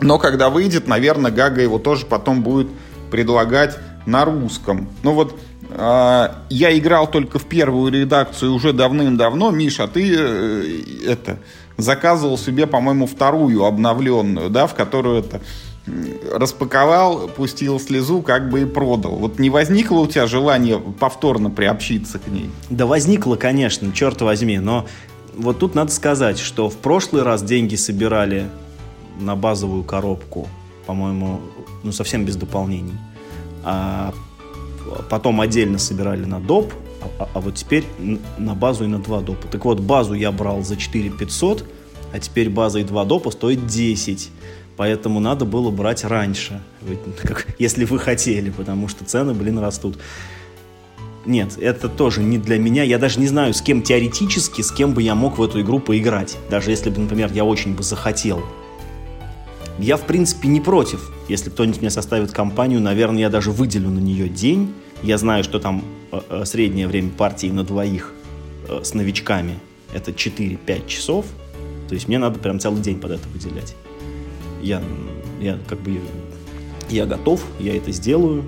[0.03, 2.69] но когда выйдет, наверное, Гага его тоже потом будет
[3.11, 4.89] предлагать на русском.
[5.05, 5.39] Ну вот
[5.71, 9.51] э, я играл только в первую редакцию уже давным-давно.
[9.53, 11.39] Миша, ты э, это
[11.77, 15.41] заказывал себе, по-моему, вторую обновленную, да, в которую это
[16.31, 19.17] распаковал, пустил слезу, как бы и продал.
[19.17, 22.51] Вот не возникло у тебя желание повторно приобщиться к ней?
[22.71, 24.87] Да возникло, конечно, черт возьми, но
[25.37, 28.49] вот тут надо сказать, что в прошлый раз деньги собирали
[29.19, 30.49] на базовую коробку,
[30.87, 31.41] по-моему,
[31.83, 32.95] ну совсем без дополнений.
[33.65, 34.15] А
[35.11, 36.73] потом отдельно собирали на доп,
[37.19, 37.85] а, а вот теперь
[38.39, 39.49] на базу и на два допа.
[39.49, 41.65] Так вот, базу я брал за 4 500,
[42.13, 44.31] а теперь база и два допа стоит 10.
[44.83, 46.61] Поэтому надо было брать раньше,
[47.61, 49.97] если вы хотели, потому что цены, блин, растут.
[51.25, 52.83] Нет, это тоже не для меня.
[52.83, 55.79] Я даже не знаю, с кем теоретически, с кем бы я мог в эту игру
[55.79, 56.37] поиграть.
[56.51, 58.43] Даже если бы, например, я очень бы захотел.
[59.79, 61.13] Я, в принципе, не против.
[61.29, 64.75] Если кто-нибудь мне составит компанию, наверное, я даже выделю на нее день.
[65.05, 68.13] Я знаю, что там э, э среднее время партии на двоих
[68.69, 69.61] э, с новичками
[69.95, 71.27] это 4-5 часов.
[71.89, 73.77] То есть мне надо прям целый день под это выделять
[74.63, 74.83] я,
[75.41, 76.01] я как бы
[76.89, 78.45] я готов, я это сделаю,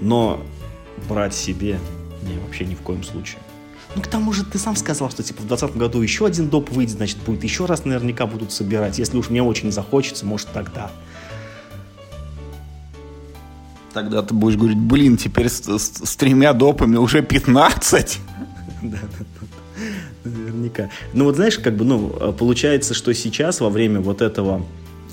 [0.00, 0.40] но
[1.08, 1.78] брать себе
[2.22, 3.38] не, вообще ни в коем случае.
[3.94, 6.70] Ну, к тому же ты сам сказал, что типа в 2020 году еще один доп
[6.70, 8.98] выйдет, значит, будет еще раз наверняка будут собирать.
[8.98, 10.90] Если уж мне очень захочется, может, тогда.
[13.94, 18.18] Тогда ты будешь говорить, блин, теперь с, с, с тремя допами уже 15.
[18.80, 18.98] Да,
[20.24, 20.90] наверняка.
[21.14, 24.64] Ну вот знаешь, как бы, ну, получается, что сейчас во время вот этого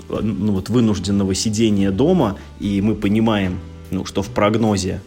[0.08, 3.58] ну, вот вынужденного сидения дома, и мы понимаем,
[3.90, 5.00] ну, что в прогнозе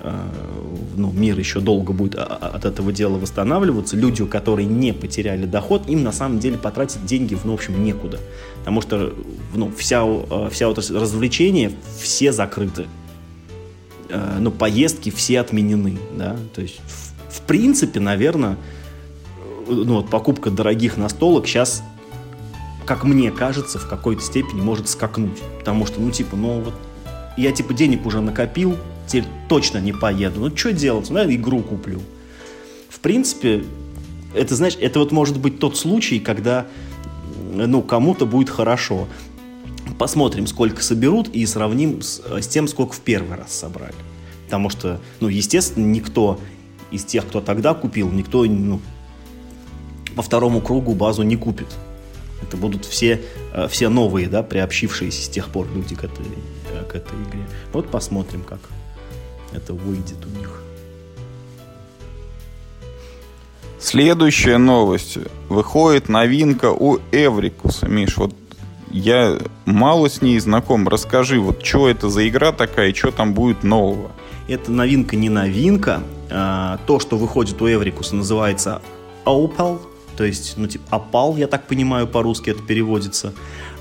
[0.00, 0.12] э,
[0.96, 6.02] ну, мир еще долго будет от этого дела восстанавливаться, люди, которые не потеряли доход, им
[6.02, 8.18] на самом деле потратить деньги, ну, в общем, некуда.
[8.60, 9.12] Потому что
[9.54, 12.86] ну, вся, э, вся вот развлечения, все закрыты.
[14.08, 18.56] Э, ну, поездки все отменены, да, то есть, в, в принципе, наверное,
[19.68, 21.82] ну, вот покупка дорогих настолок сейчас
[22.90, 25.40] как мне кажется, в какой-то степени может скакнуть.
[25.60, 26.74] Потому что, ну, типа, ну, вот
[27.36, 28.76] я, типа, денег уже накопил,
[29.06, 30.40] теперь точно не поеду.
[30.40, 31.08] Ну, что делать?
[31.08, 32.00] Ну, я игру куплю.
[32.88, 33.64] В принципе,
[34.34, 36.66] это, знаешь, это вот может быть тот случай, когда,
[37.54, 39.06] ну, кому-то будет хорошо.
[39.96, 43.94] Посмотрим, сколько соберут, и сравним с, с тем, сколько в первый раз собрали.
[44.46, 46.40] Потому что, ну, естественно, никто
[46.90, 48.80] из тех, кто тогда купил, никто, ну,
[50.16, 51.68] по второму кругу базу не купит.
[52.42, 53.20] Это будут все,
[53.52, 56.26] э, все новые, да, приобщившиеся с тех пор люди к этой,
[56.72, 57.46] э, к этой игре.
[57.72, 58.60] Вот посмотрим, как
[59.52, 60.62] это выйдет у них.
[63.78, 65.18] Следующая новость.
[65.48, 67.88] Выходит новинка у Эврикуса.
[67.88, 68.34] Миш, вот
[68.90, 70.86] я мало с ней знаком.
[70.86, 74.10] Расскажи, вот что это за игра такая и что там будет нового?
[74.48, 76.02] Это новинка не новинка.
[76.28, 78.82] А, то, что выходит у Эврикуса, называется
[79.24, 79.80] Opal
[80.20, 83.32] то есть, ну, типа, опал, я так понимаю, по-русски это переводится.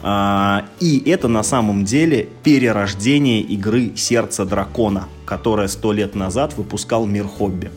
[0.01, 7.05] А, и это на самом деле перерождение игры «Сердце дракона», которая сто лет назад выпускал
[7.05, 7.71] Мир Хобби.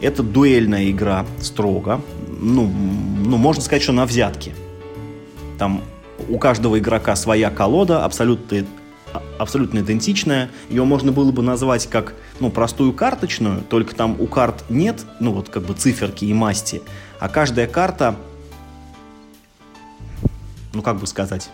[0.00, 2.00] Это дуэльная игра строго,
[2.40, 2.72] ну,
[3.26, 4.54] ну, можно сказать, что на взятке.
[5.58, 5.82] Там
[6.28, 8.64] у каждого игрока своя колода, абсолютно,
[9.38, 10.50] абсолютно идентичная.
[10.68, 15.32] Ее можно было бы назвать как ну, простую карточную, только там у карт нет, ну
[15.32, 16.80] вот как бы циферки и масти,
[17.22, 18.16] а каждая карта,
[20.72, 21.50] ну как бы сказать,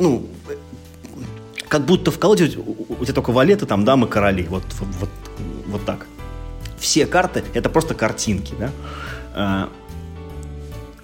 [0.00, 0.26] ну,
[1.68, 5.10] как будто в колоде у тебя только валеты, там дамы, короли, вот, вот,
[5.68, 6.06] вот, так.
[6.76, 8.70] Все карты— это просто картинки, да.
[9.32, 9.68] А,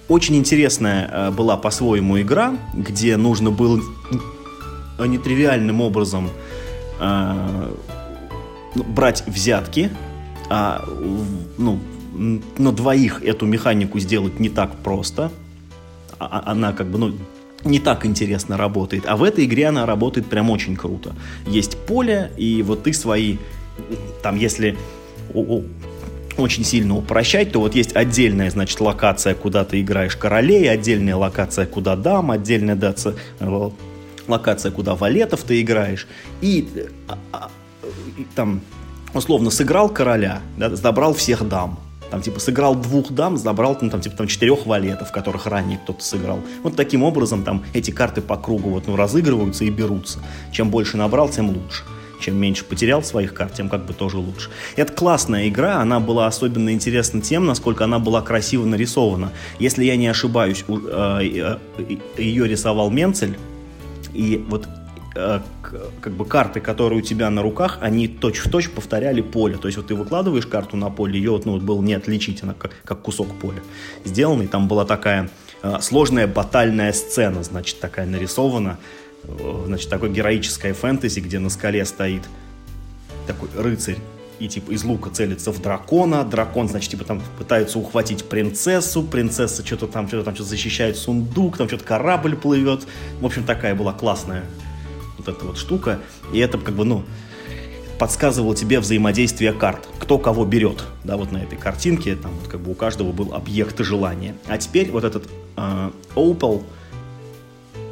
[0.09, 3.81] очень интересная а, была по-своему игра, где нужно было
[4.99, 6.29] нетривиальным образом
[6.99, 7.73] а,
[8.75, 9.93] брать взятки,
[10.51, 10.85] а,
[11.59, 11.81] ну,
[12.59, 15.31] на двоих эту механику сделать не так просто.
[16.19, 17.15] А, а, она как бы, ну,
[17.65, 19.05] не так интересно работает.
[19.07, 21.15] А в этой игре она работает прям очень круто.
[21.47, 23.39] Есть поле, и вот ты свои,
[24.23, 24.77] там, если
[26.37, 31.67] очень сильно упрощать, то вот есть отдельная, значит, локация, куда ты играешь королей, отдельная локация,
[31.67, 33.71] куда дам, отдельная даться, э,
[34.27, 36.07] локация, куда валетов ты играешь.
[36.41, 36.69] И
[38.35, 38.61] там,
[39.15, 41.79] условно, сыграл короля, да, забрал всех дам.
[42.11, 46.05] Там, типа, сыграл двух дам, забрал, ну, там, типа, там, четырех валетов, которых ранее кто-то
[46.05, 46.39] сыграл.
[46.63, 50.21] Вот таким образом, там, эти карты по кругу, вот, ну, разыгрываются и берутся.
[50.53, 51.83] Чем больше набрал, тем лучше.
[52.21, 54.51] Чем меньше потерял своих карт, тем как бы тоже лучше.
[54.77, 59.33] Это классная игра, она была особенно интересна тем, насколько она была красиво нарисована.
[59.59, 63.37] Если я не ошибаюсь, э, э, ее рисовал Менцель,
[64.13, 64.69] и вот
[65.15, 69.57] как бы карты, которые у тебя на руках, они точь-в-точь повторяли поле.
[69.57, 72.43] То есть вот ты выкладываешь карту на поле, ее вот, ну, вот было не отличить,
[72.43, 73.63] она как, как кусок поля
[74.05, 74.49] сделанный.
[74.49, 75.31] Там была такая
[75.63, 78.79] э, сложная батальная сцена, значит, такая нарисована.
[79.23, 82.23] Э, значит, такой героическое фэнтези, где на скале стоит
[83.27, 83.99] такой рыцарь
[84.41, 89.65] и типа из лука целится в дракона, дракон, значит, типа там пытается ухватить принцессу, принцесса
[89.65, 92.85] что-то там, что-то там что-то защищает сундук, там что-то корабль плывет.
[93.21, 94.45] В общем, такая была классная
[95.19, 96.01] вот эта вот штука.
[96.33, 97.05] И это как бы, ну,
[97.99, 102.61] подсказывало тебе взаимодействие карт, кто кого берет, да, вот на этой картинке, там вот как
[102.61, 104.35] бы у каждого был объект желания.
[104.47, 106.65] А теперь вот этот э, Opal,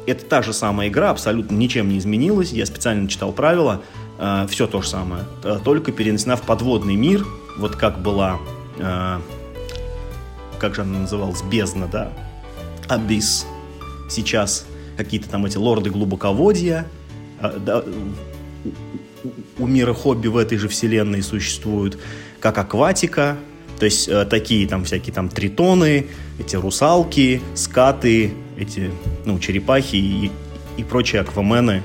[0.05, 3.81] это та же самая игра, абсолютно ничем не изменилась, я специально читал правила,
[4.19, 7.25] э, все то же самое, э, только перенесена в подводный мир,
[7.57, 8.39] вот как была,
[8.77, 9.19] э,
[10.59, 12.11] как же она называлась, бездна, да,
[12.89, 13.45] Abyss,
[14.09, 14.65] сейчас
[14.97, 16.85] какие-то там эти лорды глубоководья,
[17.49, 17.83] да,
[19.57, 21.97] у мира хобби в этой же вселенной существуют,
[22.39, 23.37] как акватика,
[23.79, 26.07] то есть э, такие там всякие там тритоны,
[26.39, 28.91] эти русалки, скаты, эти,
[29.25, 30.31] ну, черепахи и,
[30.77, 31.83] и прочие аквамены,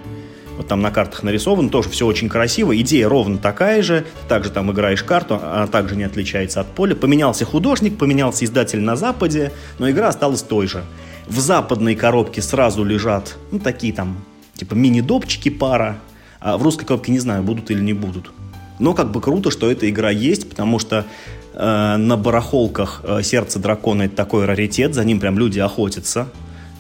[0.57, 4.73] вот там на картах нарисовано, тоже все очень красиво, идея ровно такая же, также там
[4.73, 6.97] играешь карту, она также не отличается от поля.
[6.97, 10.83] Поменялся художник, поменялся издатель на Западе, но игра осталась той же.
[11.29, 14.19] В западной коробке сразу лежат, ну, такие там,
[14.59, 15.99] типа мини-допчики пара,
[16.41, 18.31] а в русской коробке не знаю, будут или не будут.
[18.79, 21.07] Но как бы круто, что эта игра есть, потому что
[21.55, 26.29] э, на барахолках э, «Сердце дракона» это такой раритет, за ним прям люди охотятся.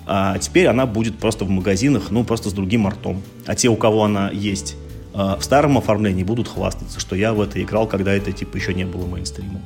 [0.06, 3.22] А теперь она будет просто в магазинах, ну, просто с другим артом.
[3.46, 4.76] А те, у кого она есть
[5.14, 8.74] э, в старом оформлении, будут хвастаться, что я в это играл, когда это, типа, еще
[8.74, 9.62] не было мейнстримом.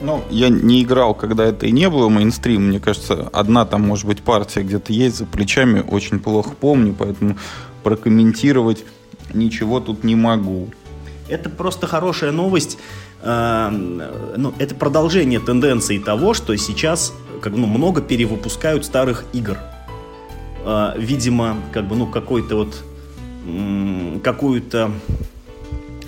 [0.00, 2.68] Ну, я не играл, когда это и не было мейнстрим.
[2.68, 5.80] Мне кажется, одна там, может быть, партия где-то есть за плечами.
[5.80, 7.36] Очень плохо помню, поэтому
[7.82, 8.84] прокомментировать
[9.32, 10.68] ничего тут не могу.
[11.28, 12.78] Это просто хорошая новость.
[13.22, 19.56] Э, ну, это продолжение тенденции того, что сейчас как ну, много перевыпускают старых игр.
[20.64, 22.82] Э, видимо, как бы, ну, какой-то вот
[24.24, 24.90] какую-то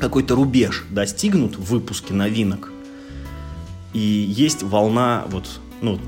[0.00, 2.72] какой-то рубеж достигнут в выпуске новинок.
[3.92, 5.98] И есть волна вот, ну,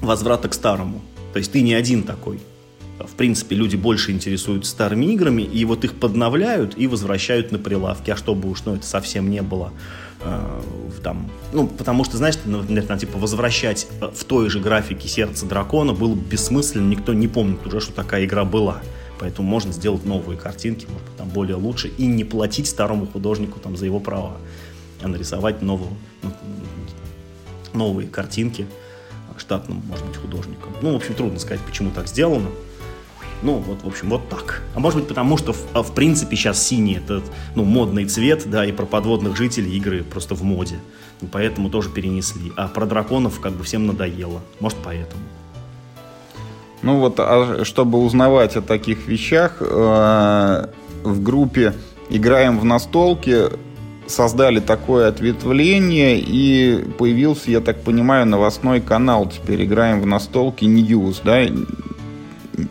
[0.00, 1.02] возврата к старому.
[1.32, 2.40] То есть ты не один такой.
[2.98, 8.10] В принципе, люди больше интересуются старыми играми, и вот их подновляют и возвращают на прилавки.
[8.10, 9.72] А чтобы уж, ну, это совсем не было
[10.22, 10.62] э,
[11.02, 15.44] там, ну, потому что, знаешь, например, там, типа, возвращать э, в той же графике сердце
[15.44, 18.80] дракона было бы бессмысленно, никто не помнит уже, что такая игра была.
[19.18, 23.60] Поэтому можно сделать новые картинки, может быть, там более лучше, и не платить старому художнику
[23.60, 24.38] там за его права,
[25.02, 26.30] а нарисовать новую, ну,
[27.76, 28.66] новые картинки
[29.38, 30.72] штатным, может быть, художником.
[30.82, 32.48] Ну, в общем, трудно сказать, почему так сделано.
[33.42, 34.62] Ну, вот, в общем, вот так.
[34.74, 37.22] А может быть, потому что, в, а, в принципе, сейчас синий это,
[37.54, 40.76] ну, модный цвет, да, и про подводных жителей игры просто в моде.
[41.20, 42.52] И поэтому тоже перенесли.
[42.56, 44.40] А про драконов как бы всем надоело.
[44.60, 45.22] Может, поэтому.
[46.82, 50.68] Ну вот, а чтобы узнавать о таких вещах, э,
[51.02, 51.74] в группе
[52.10, 53.48] «Играем в настолки»
[54.06, 59.28] создали такое ответвление, и появился, я так понимаю, новостной канал.
[59.28, 61.46] Теперь играем в настолки News, да?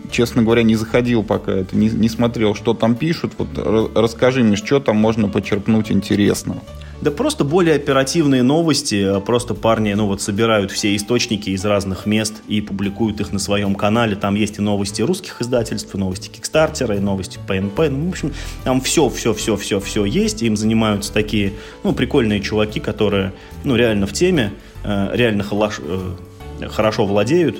[0.10, 3.34] Честно говоря, не заходил пока это, не, не смотрел, что там пишут.
[3.38, 3.50] Вот
[3.96, 6.62] расскажи мне, что там можно почерпнуть интересного.
[7.02, 9.20] Да просто более оперативные новости.
[9.22, 13.76] Просто парни, ну вот, собирают все источники из разных мест и публикуют их на своем
[13.76, 14.16] канале.
[14.16, 17.90] Там есть и новости русских издательств, и новости Кикстартера, и новости PNP.
[17.90, 20.42] Ну, в общем, там все, все, все, все, все есть.
[20.42, 21.54] Им занимаются такие,
[21.84, 24.54] ну, прикольные чуваки, которые, ну, реально в теме,
[24.84, 27.58] э, реально э, хорошо владеют.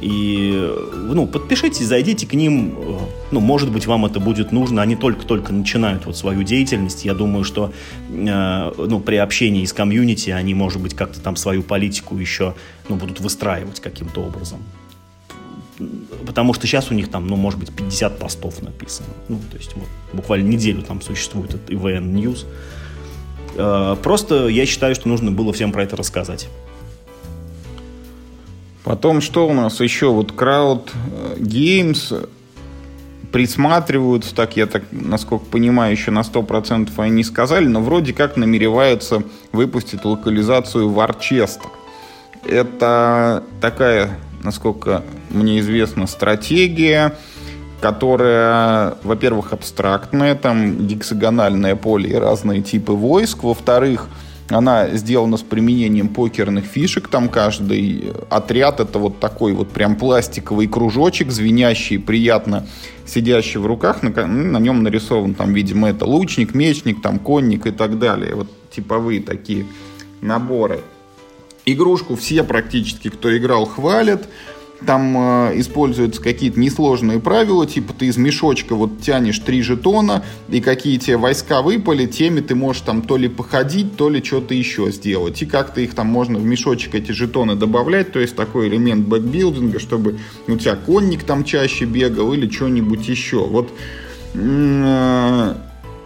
[0.00, 2.74] И, ну, подпишитесь, зайдите к ним.
[3.30, 4.80] Ну, может быть, вам это будет нужно.
[4.80, 7.04] Они только-только начинают вот свою деятельность.
[7.04, 7.72] Я думаю, что,
[8.08, 12.54] э, ну, при общении с комьюнити они, может быть, как-то там свою политику еще,
[12.88, 14.60] ну, будут выстраивать каким-то образом.
[16.26, 19.08] Потому что сейчас у них там, ну, может быть, 50 постов написано.
[19.28, 22.46] Ну, то есть вот буквально неделю там существует этот EVN News.
[23.56, 26.48] Э, просто я считаю, что нужно было всем про это рассказать.
[28.90, 30.08] Потом что у нас еще?
[30.08, 30.88] Вот Crowd
[31.36, 32.28] Games
[33.30, 38.36] присматриваются, так я так, насколько понимаю, еще на 100% они не сказали, но вроде как
[38.36, 39.22] намереваются
[39.52, 41.68] выпустить локализацию Варчеста.
[42.44, 47.16] Это такая, насколько мне известно, стратегия,
[47.80, 54.08] которая, во-первых, абстрактная, там гексагональное поле и разные типы войск, во-вторых,
[54.50, 57.08] она сделана с применением покерных фишек.
[57.08, 62.66] Там каждый отряд это вот такой вот прям пластиковый кружочек, звенящий, приятно
[63.06, 64.02] сидящий в руках.
[64.02, 68.34] На, на нем нарисован там, видимо, это лучник, мечник, там конник и так далее.
[68.34, 69.66] Вот типовые такие
[70.20, 70.80] наборы.
[71.66, 74.28] Игрушку все практически, кто играл, хвалят.
[74.86, 80.60] Там э, используются какие-то несложные правила, типа ты из мешочка вот тянешь три жетона, и
[80.60, 84.90] какие тебе войска выпали, теми ты можешь там то ли походить, то ли что-то еще
[84.90, 85.42] сделать.
[85.42, 89.78] И как-то их там можно в мешочек эти жетоны добавлять, то есть такой элемент бэкбилдинга,
[89.78, 93.46] чтобы у тебя конник там чаще бегал или что-нибудь еще.
[93.46, 93.70] Вот
[94.34, 95.54] э,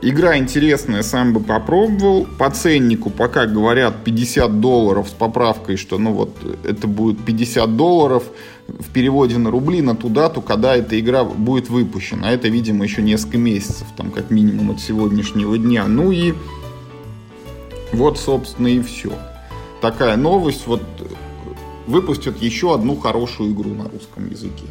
[0.06, 2.26] Игра интересная, сам бы попробовал.
[2.38, 8.24] По ценнику пока говорят 50 долларов с поправкой, что ну вот это будет 50 долларов
[8.68, 12.28] в переводе на рубли на ту дату, когда эта игра будет выпущена.
[12.28, 15.86] А это, видимо, еще несколько месяцев, там как минимум от сегодняшнего дня.
[15.86, 16.34] Ну и
[17.94, 19.10] вот, собственно, и все.
[19.80, 20.66] Такая новость.
[20.66, 20.82] Вот
[21.86, 24.66] выпустят еще одну хорошую игру на русском языке.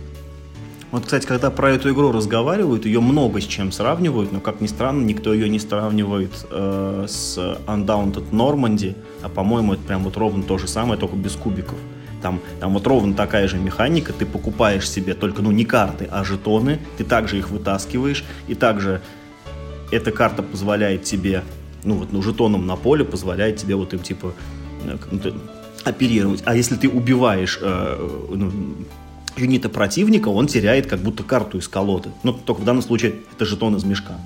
[0.94, 4.68] Вот, кстати, когда про эту игру разговаривают, ее много с чем сравнивают, но, как ни
[4.68, 7.36] странно, никто ее не сравнивает э, с
[7.66, 11.80] Undaunted Normandy, а, по-моему, это прям вот ровно то же самое, только без кубиков.
[12.22, 16.24] Там, там вот ровно такая же механика, ты покупаешь себе только, ну, не карты, а
[16.24, 19.02] жетоны, ты также их вытаскиваешь, и также
[19.90, 21.44] эта карта позволяет тебе,
[21.84, 24.36] ну, вот, ну, жетоном на поле позволяет тебе вот им, типа,
[24.86, 25.20] э, ну,
[25.86, 26.44] оперировать.
[26.46, 28.52] А если ты убиваешь э, ну,
[29.38, 32.10] юнита противника, он теряет как будто карту из колоды.
[32.24, 34.18] Ну, только в данном случае это жетон из мешка.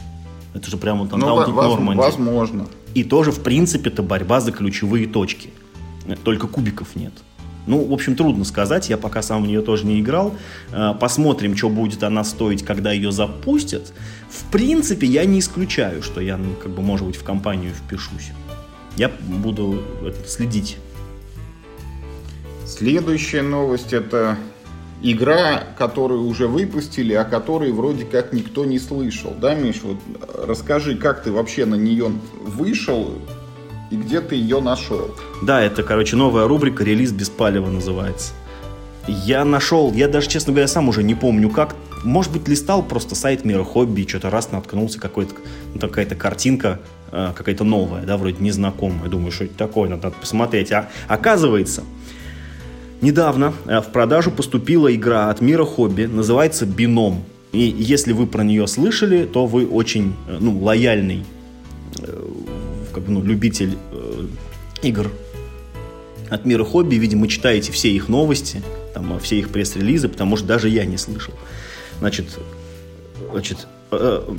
[0.53, 1.99] Это же прямо там ну, воз, Норманди.
[1.99, 2.67] Возможно.
[2.93, 5.49] И тоже, в принципе, это борьба за ключевые точки.
[6.23, 7.13] Только кубиков нет.
[7.67, 10.35] Ну, в общем, трудно сказать, я пока сам в нее тоже не играл.
[10.71, 13.93] Э, посмотрим, что будет она стоить, когда ее запустят.
[14.29, 18.31] В принципе, я не исключаю, что я, ну, как бы, может быть, в компанию впишусь.
[18.95, 19.83] Я буду
[20.25, 20.77] следить.
[22.65, 24.37] Следующая новость это
[25.01, 29.33] игра, которую уже выпустили, о которой вроде как никто не слышал.
[29.39, 29.97] Да, Миш, вот
[30.45, 32.11] расскажи, как ты вообще на нее
[32.43, 33.13] вышел
[33.91, 35.11] и где ты ее нашел?
[35.43, 38.33] Да, это, короче, новая рубрика «Релиз без палева» называется.
[39.07, 41.75] Я нашел, я даже, честно говоря, сам уже не помню как.
[42.03, 45.33] Может быть, листал просто сайт Мира Хобби, и что-то раз наткнулся, какой-то,
[45.73, 46.81] ну, какая-то картинка,
[47.11, 49.09] э, какая-то новая, да, вроде незнакомая.
[49.09, 50.71] Думаю, что это такое, надо посмотреть.
[50.73, 51.83] А оказывается,
[53.01, 57.23] Недавно э, в продажу поступила игра от мира хобби, называется «Бином».
[57.51, 61.23] И если вы про нее слышали, то вы очень э, ну, лояльный
[61.99, 62.27] э,
[62.93, 63.77] как бы, ну, любитель
[64.81, 65.11] игр
[66.29, 66.95] от мира хобби.
[66.95, 71.33] Видимо, читаете все их новости, там, все их пресс-релизы, потому что даже я не слышал.
[71.99, 72.39] Значит,
[73.31, 74.35] значит э,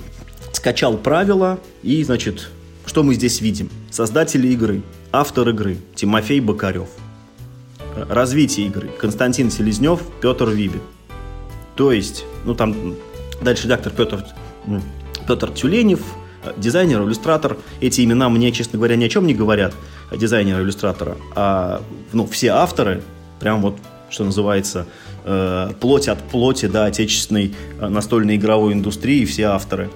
[0.53, 2.51] скачал правила и, значит,
[2.87, 3.71] что мы здесь видим?
[3.91, 4.83] Создатели игры,
[5.13, 6.89] автор игры Тимофей Бокарев–
[8.09, 8.88] развитие игры.
[8.99, 10.80] Константин Селезнев, Петр Виби.
[11.76, 12.94] То есть, ну там
[13.40, 14.24] дальше редактор Петр,
[15.26, 16.01] Петр Тюленев,
[16.57, 17.57] дизайнер, иллюстратор.
[17.80, 19.74] Эти имена мне, честно говоря, ни о чем не говорят,
[20.12, 21.16] дизайнера, иллюстратора.
[21.34, 21.82] А
[22.12, 23.03] ну, все авторы,
[23.40, 23.76] прям вот,
[24.11, 24.86] что называется,
[25.24, 29.90] э, плоть от плоти, да, отечественной э, настольной игровой индустрии, все авторы.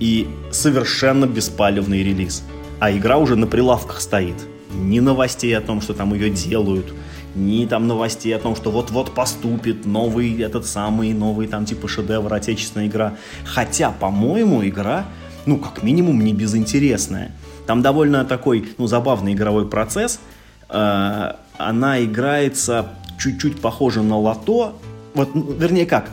[0.00, 2.42] И совершенно беспалевный релиз.
[2.80, 4.36] А игра уже на прилавках стоит.
[4.72, 6.92] Ни новостей о том, что там ее делают,
[7.34, 12.32] ни там новостей о том, что вот-вот поступит новый, этот самый новый там типа шедевр,
[12.32, 13.14] отечественная игра.
[13.44, 15.06] Хотя, по-моему, игра,
[15.46, 17.32] ну, как минимум, не безинтересная.
[17.66, 20.20] Там довольно такой, ну, забавный игровой процесс.
[20.68, 24.78] Э, она играется чуть-чуть похоже на лото.
[25.14, 26.10] Вот, ну, вернее, как?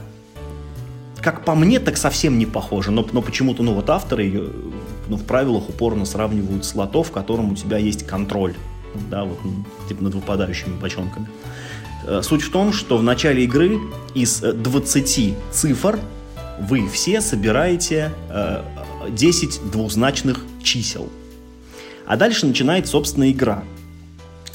[1.21, 2.91] Как по мне, так совсем не похоже.
[2.91, 4.49] Но, но почему-то, ну, вот авторы ее
[5.07, 8.55] ну, в правилах упорно сравнивают с лото, в котором у тебя есть контроль
[9.09, 9.39] да, вот,
[9.87, 11.27] типа над выпадающими бочонками.
[12.05, 13.79] Э, суть в том, что в начале игры
[14.13, 15.99] из 20 э, цифр
[16.59, 18.11] вы все собираете
[19.09, 21.09] 10 э, двузначных чисел.
[22.05, 23.63] А дальше начинается, собственно, игра.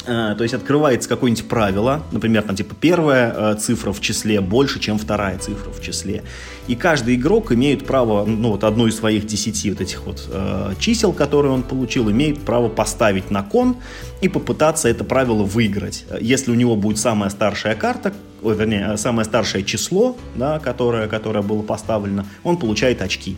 [0.07, 4.78] Э, то есть открывается какое-нибудь правило, например, там типа первая э, цифра в числе больше,
[4.78, 6.22] чем вторая цифра в числе.
[6.68, 10.74] И каждый игрок имеет право, ну вот одну из своих десяти вот этих вот э,
[10.78, 13.76] чисел, которые он получил, имеет право поставить на кон
[14.20, 16.04] и попытаться это правило выиграть.
[16.20, 21.42] Если у него будет самая старшая карта, ой, вернее, самое старшее число, да, которое, которое
[21.42, 23.36] было поставлено, он получает очки.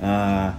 [0.00, 0.54] А,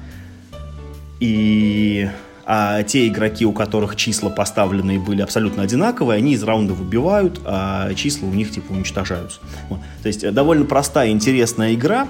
[1.19, 2.09] и
[2.49, 7.93] а те игроки, у которых числа поставленные были абсолютно одинаковые, они из раунда выбивают, а
[7.93, 9.41] числа у них типа уничтожаются.
[9.67, 9.79] Вот.
[10.01, 12.07] То есть довольно простая, интересная игра.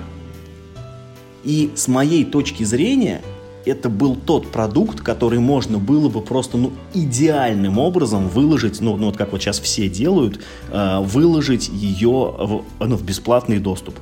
[1.43, 3.21] И с моей точки зрения,
[3.65, 9.07] это был тот продукт, который можно было бы просто ну, идеальным образом выложить, ну, ну
[9.07, 10.39] вот как вот сейчас все делают,
[10.71, 13.95] э, выложить ее в, ну, в бесплатный доступ.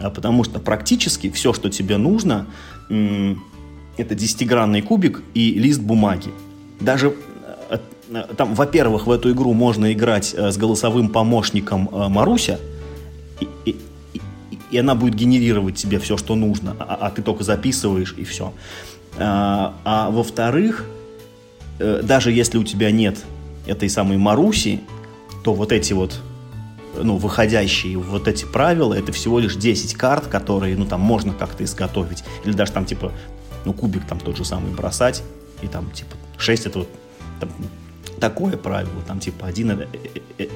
[0.00, 2.46] А потому что практически все, что тебе нужно,
[3.98, 6.30] это 10-гранный кубик и лист бумаги.
[6.80, 7.14] Даже
[7.70, 7.78] э,
[8.10, 12.58] э, там, во-первых, в эту игру можно играть э, с голосовым помощником Маруся,
[13.40, 13.76] и, и,
[14.70, 18.52] и она будет генерировать тебе все, что нужно, а, а ты только записываешь и все.
[19.18, 20.86] А, а во-вторых,
[21.78, 23.18] даже если у тебя нет
[23.66, 24.80] этой самой Маруси,
[25.44, 26.20] то вот эти вот
[27.00, 31.62] ну, выходящие вот эти правила, это всего лишь 10 карт, которые, ну, там можно как-то
[31.64, 32.24] изготовить.
[32.44, 33.12] Или даже там, типа,
[33.68, 35.22] ну, кубик там тот же самый бросать,
[35.60, 36.88] и там, типа, 6 это вот
[37.38, 37.50] там,
[38.18, 40.46] такое правило, там, типа, один это, э, э,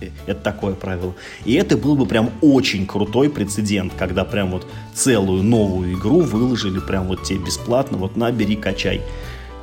[0.00, 1.12] э, это такое правило.
[1.44, 6.78] И это был бы прям очень крутой прецедент, когда прям вот целую новую игру выложили
[6.78, 9.00] прям вот тебе бесплатно, вот на, бери, качай.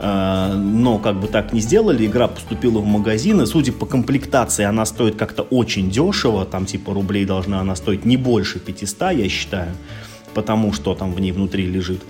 [0.02, 4.66] А, но как бы так не сделали, игра поступила в магазин, и судя по комплектации,
[4.66, 9.30] она стоит как-то очень дешево, там типа рублей должна она стоить не больше 500, я
[9.30, 9.72] считаю,
[10.34, 12.02] потому что там в ней внутри лежит.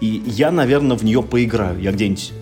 [0.00, 1.80] И я, наверное, в нее поиграю.
[1.80, 2.32] Я где-нибудь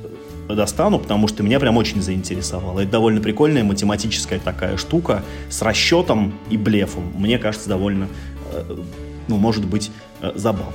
[0.49, 2.81] достану, потому что меня прям очень заинтересовало.
[2.81, 7.13] Это довольно прикольная математическая такая штука с расчетом и блефом.
[7.17, 8.09] Мне кажется, довольно,
[8.53, 8.77] э,
[9.29, 9.91] ну, может быть,
[10.23, 10.73] э, забавно.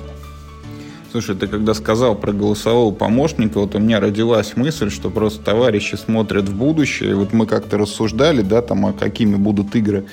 [1.12, 5.96] Слушай, ты когда сказал про голосового помощника, вот у меня родилась мысль, что просто товарищи
[5.96, 7.12] смотрят в будущее.
[7.12, 10.06] И вот мы как-то рассуждали, да, там, а какими будут игры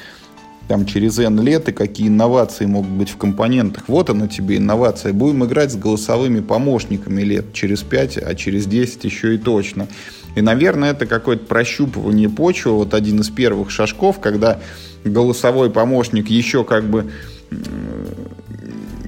[0.71, 3.89] там через N лет и какие инновации могут быть в компонентах.
[3.89, 5.12] Вот она тебе инновация.
[5.12, 9.89] Будем играть с голосовыми помощниками лет через 5, а через 10 еще и точно.
[10.37, 14.61] И, наверное, это какое-то прощупывание почвы, вот один из первых шажков, когда
[15.05, 17.11] голосовой помощник еще как бы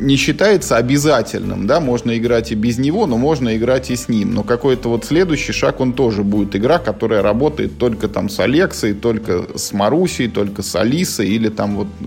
[0.02, 4.34] не считается обязательным, да, можно играть и без него, но можно играть и с ним.
[4.34, 8.94] Но какой-то вот следующий шаг, он тоже будет игра, которая работает только там с Алексой,
[8.94, 12.04] только с Марусей, только с Алисой, или там вот э,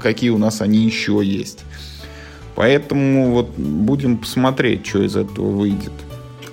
[0.00, 1.64] какие у нас они еще есть.
[2.54, 5.92] Поэтому вот будем посмотреть, что из этого выйдет.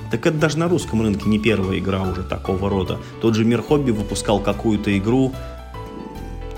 [0.10, 2.98] Так это даже на русском рынке не первая игра уже такого рода.
[3.22, 5.32] Тот же Мир Хобби выпускал какую-то игру,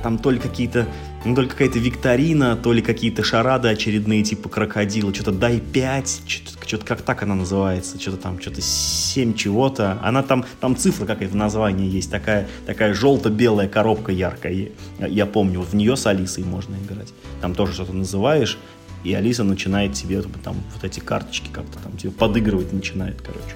[0.02, 0.88] там только какие-то
[1.26, 6.68] ну, только какая-то викторина, то ли какие-то шарады очередные, типа крокодила, что-то дай 5, что-то,
[6.68, 10.00] что-то как так она называется, что-то там, что-то 7 чего-то.
[10.04, 14.70] Она там, там цифра какая-то в названии есть, такая, такая желто-белая коробка яркая.
[15.00, 17.14] Я помню, вот в нее с Алисой можно играть.
[17.42, 18.58] Там тоже что-то называешь,
[19.04, 23.56] и Алиса начинает тебе там вот эти карточки как-то там тебе подыгрывать начинает, короче.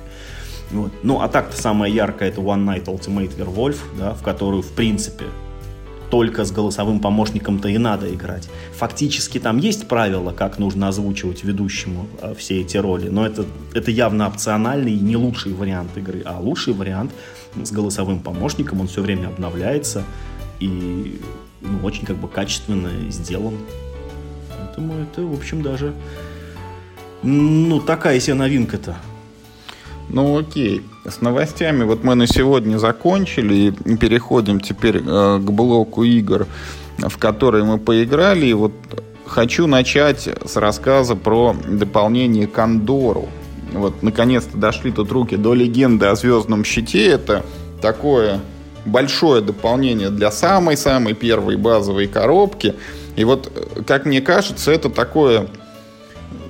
[0.72, 0.91] Вот.
[1.03, 5.26] Ну, а так-то самая яркая это One Night Ultimate Werewolf, да, в которую, в принципе,
[6.10, 8.49] только с голосовым помощником-то и надо играть.
[8.74, 13.91] Фактически там есть правила, как нужно озвучивать ведущему э, все эти роли, но это, это
[13.91, 17.12] явно опциональный и не лучший вариант игры, а лучший вариант
[17.62, 20.03] с голосовым помощником, он все время обновляется
[20.60, 21.20] и
[21.62, 23.55] ну, очень как бы качественно сделан.
[24.49, 25.93] Поэтому это, в общем, даже
[27.24, 28.95] ну, такая себе новинка-то.
[30.10, 33.55] Ну окей, с новостями вот мы на сегодня закончили
[33.86, 36.47] и переходим теперь э, к блоку игр,
[36.97, 38.47] в которые мы поиграли.
[38.47, 38.72] И вот
[39.26, 43.28] хочу начать с рассказа про дополнение к.
[43.74, 47.05] Вот наконец-то дошли тут руки до легенды о Звездном щите.
[47.08, 47.45] Это
[47.82, 48.39] такое
[48.86, 52.76] большое дополнение для самой-самой первой базовой коробки.
[53.18, 53.51] И вот,
[53.86, 55.47] как мне кажется, это такое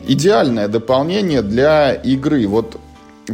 [0.08, 2.46] идеальное дополнение для игры.
[2.48, 2.80] Вот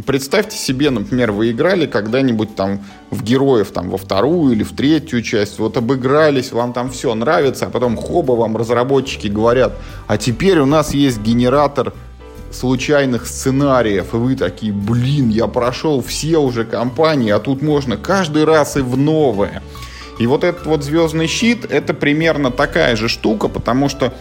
[0.02, 5.22] Представьте себе, например, вы играли когда-нибудь там в героев там во вторую или в третью
[5.22, 9.72] часть, вот обыгрались, вам там все нравится, а потом хоба вам разработчики говорят,
[10.08, 11.92] а теперь у нас есть генератор
[12.50, 18.44] случайных сценариев, и вы такие, блин, я прошел все уже компании, а тут можно каждый
[18.44, 19.62] раз и в новое.
[20.18, 24.12] И вот этот вот звездный щит, это примерно такая же штука, потому что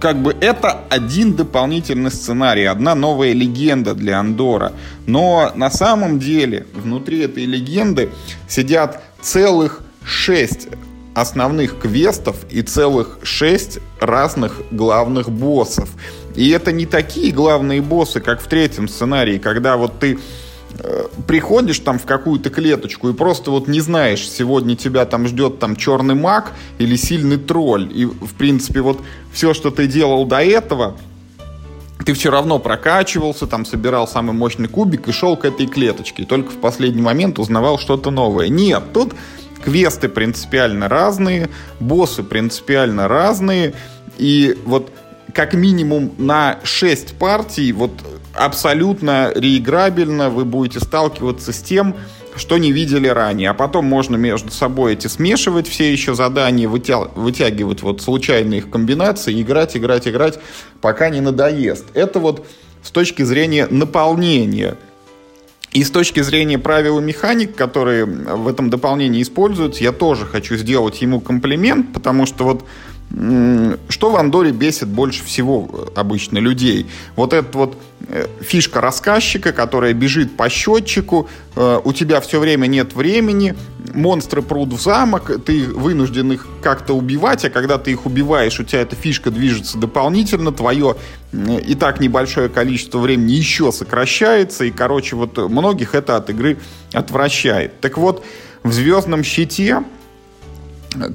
[0.00, 4.72] как бы это один дополнительный сценарий, одна новая легенда для Андора.
[5.06, 8.10] Но на самом деле внутри этой легенды
[8.48, 10.68] сидят целых шесть
[11.14, 15.90] основных квестов и целых шесть разных главных боссов.
[16.36, 20.18] И это не такие главные боссы, как в третьем сценарии, когда вот ты
[21.26, 25.76] приходишь там в какую-то клеточку и просто вот не знаешь, сегодня тебя там ждет там
[25.76, 27.90] черный маг или сильный тролль.
[27.92, 29.00] И, в принципе, вот
[29.32, 30.96] все, что ты делал до этого,
[32.04, 36.22] ты все равно прокачивался, там собирал самый мощный кубик и шел к этой клеточке.
[36.22, 38.48] И только в последний момент узнавал что-то новое.
[38.48, 39.14] Нет, тут
[39.64, 41.50] квесты принципиально разные,
[41.80, 43.74] боссы принципиально разные.
[44.16, 44.90] И вот
[45.34, 47.92] как минимум на 6 партий вот
[48.34, 51.94] абсолютно реиграбельно вы будете сталкиваться с тем,
[52.36, 53.50] что не видели ранее.
[53.50, 56.98] А потом можно между собой эти смешивать все еще задания, вытя...
[56.98, 60.38] вытягивать вот случайные их комбинации, играть, играть, играть,
[60.80, 61.86] пока не надоест.
[61.94, 62.46] Это вот
[62.82, 64.76] с точки зрения наполнения.
[65.72, 70.56] И с точки зрения правил и механик, которые в этом дополнении используются, я тоже хочу
[70.56, 72.64] сделать ему комплимент, потому что вот
[73.10, 76.86] что в Андоре бесит больше всего обычно людей?
[77.16, 82.66] Вот эта вот э, фишка рассказчика, которая бежит по счетчику, э, у тебя все время
[82.66, 83.54] нет времени,
[83.94, 88.64] монстры прут в замок, ты вынужден их как-то убивать, а когда ты их убиваешь, у
[88.64, 90.96] тебя эта фишка движется дополнительно, твое
[91.32, 96.58] и так небольшое количество времени еще сокращается, и, короче, вот многих это от игры
[96.92, 97.80] отвращает.
[97.80, 98.22] Так вот,
[98.62, 99.82] в «Звездном щите»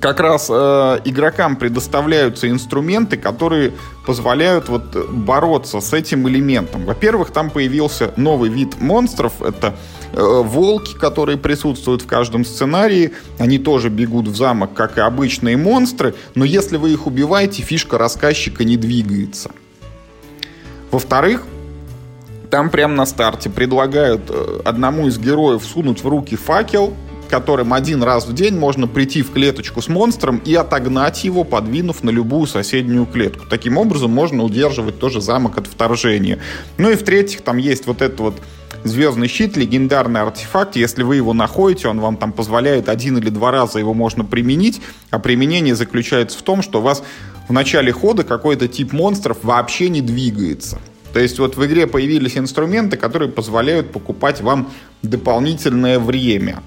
[0.02, 3.74] как раз э, игрокам предоставляются инструменты, которые
[4.06, 6.86] позволяют вот бороться с этим элементом.
[6.86, 9.42] Во-первых, там появился новый вид монстров.
[9.42, 9.76] Это
[10.12, 13.14] э, волки, которые присутствуют в каждом сценарии.
[13.40, 16.16] Они тоже бегут в замок, как и обычные монстры.
[16.36, 19.52] Но если вы их убиваете, фишка рассказчика не двигается.
[20.92, 21.44] Во-вторых,
[22.50, 26.94] там прямо на старте предлагают э, одному из героев сунуть в руки факел,
[27.34, 32.04] которым один раз в день можно прийти в клеточку с монстром и отогнать его, подвинув
[32.04, 33.46] на любую соседнюю клетку.
[33.50, 36.38] Таким образом можно удерживать тоже замок от вторжения.
[36.78, 38.36] Ну и в-третьих, там есть вот этот вот
[38.84, 40.76] Звездный щит, легендарный артефакт.
[40.76, 44.82] Если вы его находите, он вам там позволяет один или два раза его можно применить.
[45.10, 47.02] А применение заключается в том, что у вас
[47.48, 50.80] в начале хода какой-то тип монстров вообще не двигается.
[51.14, 54.70] То есть вот в игре появились инструменты, которые позволяют покупать вам
[55.02, 56.62] дополнительное время.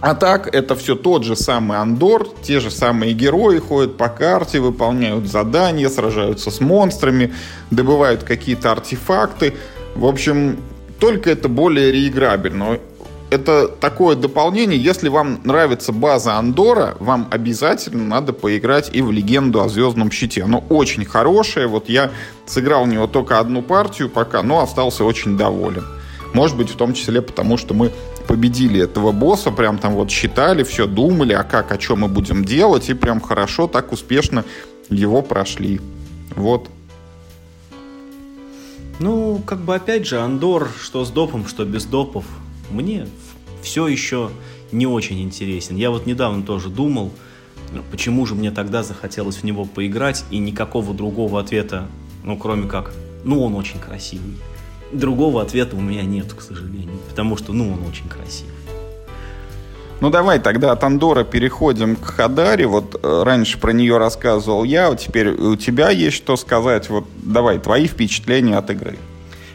[0.00, 4.58] А так, это все тот же самый Андор, те же самые герои ходят по карте,
[4.58, 7.34] выполняют задания, сражаются с монстрами,
[7.70, 9.54] добывают какие-то артефакты.
[9.94, 10.56] В общем,
[10.98, 12.78] только это более реиграбельно.
[13.28, 14.82] Это такое дополнение.
[14.82, 20.42] Если вам нравится база Андора, вам обязательно надо поиграть и в Легенду о Звездном Щите.
[20.42, 21.66] Оно очень хорошее.
[21.66, 22.10] Вот я
[22.46, 25.84] сыграл в него только одну партию пока, но остался очень доволен.
[26.32, 27.92] Может быть, в том числе потому, что мы
[28.30, 32.44] победили этого босса, прям там вот считали, все думали, а как, а что мы будем
[32.44, 34.44] делать, и прям хорошо, так успешно
[34.88, 35.80] его прошли.
[36.36, 36.70] Вот.
[39.00, 42.24] Ну, как бы опять же, Андор, что с допом, что без допов,
[42.70, 43.08] мне
[43.62, 44.30] все еще
[44.70, 45.74] не очень интересен.
[45.74, 47.10] Я вот недавно тоже думал,
[47.90, 51.88] почему же мне тогда захотелось в него поиграть, и никакого другого ответа,
[52.22, 52.92] ну, кроме как,
[53.24, 54.36] ну, он очень красивый.
[54.92, 58.54] Другого ответа у меня нет, к сожалению, потому что, ну, он очень красивый.
[60.00, 62.66] Ну давай тогда от Андора переходим к Хадаре.
[62.66, 66.88] Вот э, раньше про нее рассказывал я, вот теперь у тебя есть что сказать.
[66.88, 68.96] Вот давай, твои впечатления от игры.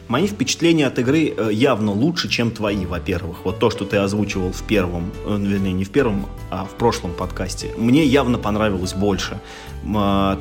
[0.08, 3.38] Мои впечатления от игры э, явно лучше, чем твои, во-первых.
[3.44, 7.14] Вот то, что ты озвучивал в первом, э, вернее, не в первом, а в прошлом
[7.14, 9.40] подкасте, мне явно понравилось больше.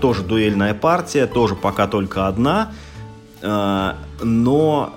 [0.01, 2.73] Тоже дуэльная партия, тоже пока только одна.
[3.45, 4.95] Э, но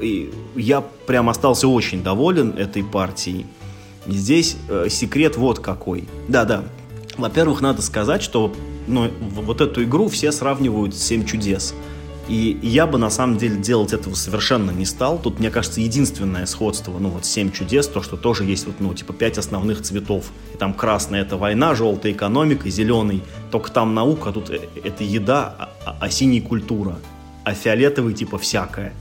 [0.00, 3.46] э, я прям остался очень доволен этой партией.
[4.06, 6.08] Здесь э, секрет вот какой.
[6.28, 6.64] Да-да.
[7.18, 8.52] Во-первых, надо сказать, что
[8.86, 11.74] ну, вот эту игру все сравнивают с «Семь чудес».
[12.28, 15.18] И я бы на самом деле делать этого совершенно не стал.
[15.18, 18.94] Тут, мне кажется, единственное сходство, ну вот «Семь чудес», то, что тоже есть вот, ну,
[18.94, 20.26] типа пять основных цветов.
[20.54, 25.54] И там красный— это война, желтый— экономика, зеленый— только там наука, а тут это еда,
[25.58, 26.96] а, а, а синий— культура
[27.44, 28.92] а фиолетовый типа всякое.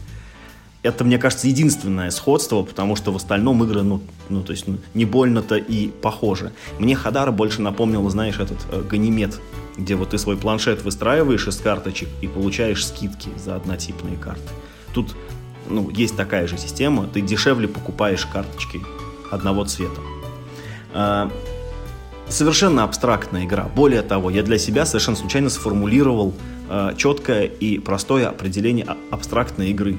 [0.83, 4.77] Это, мне кажется, единственное сходство, потому что в остальном игры, ну, ну то есть, ну,
[4.95, 6.51] не больно-то и похожи.
[6.79, 9.39] Мне Хадара больше напомнила, знаешь, этот э, Ганимед,
[9.77, 14.49] где вот ты свой планшет выстраиваешь из карточек и получаешь скидки за однотипные карты.
[14.91, 15.15] Тут,
[15.69, 18.81] ну, есть такая же система, ты дешевле покупаешь карточки
[19.29, 20.01] одного цвета.
[22.31, 23.69] Совершенно абстрактная игра.
[23.75, 26.33] Более того, я для себя совершенно случайно сформулировал
[26.69, 29.97] э, четкое и простое определение абстрактной игры.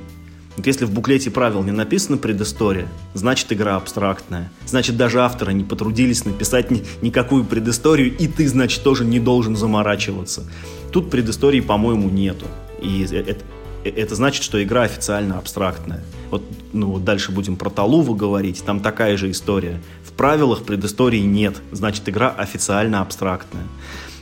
[0.56, 4.50] Вот если в буклете правил не написана предыстория, значит игра абстрактная.
[4.64, 9.54] Значит даже авторы не потрудились написать ни, никакую предысторию, и ты, значит, тоже не должен
[9.54, 10.44] заморачиваться.
[10.90, 12.46] Тут предыстории, по-моему, нету.
[12.80, 13.44] И это,
[13.84, 16.02] э, это значит, что игра официально абстрактная.
[16.30, 19.82] Вот, ну, вот дальше будем про Талуву говорить, там такая же история.
[20.12, 23.64] В правилах предыстории нет, значит, игра официально абстрактная.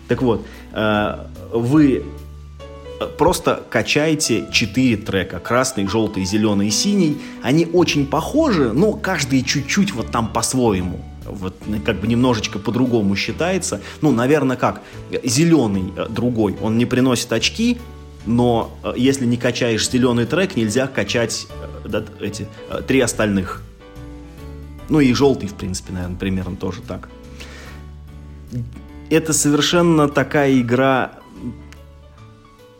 [0.09, 2.05] Так вот, э, вы
[3.18, 5.38] просто качаете четыре трека.
[5.41, 7.18] Красный, желтый, зеленый и синий.
[7.43, 11.01] Они очень похожи, но каждый чуть-чуть вот там по-своему.
[11.24, 13.80] Вот как бы немножечко по-другому считается.
[14.01, 14.82] Ну, наверное, как?
[15.24, 17.78] Зеленый э, другой, он не приносит очки,
[18.26, 21.47] но э, если не качаешь зеленый трек, нельзя качать
[21.84, 22.47] да, эти
[22.86, 23.62] три остальных.
[24.91, 27.09] Ну и желтый, в принципе, наверное, примерно тоже так.
[29.09, 31.12] Это совершенно такая игра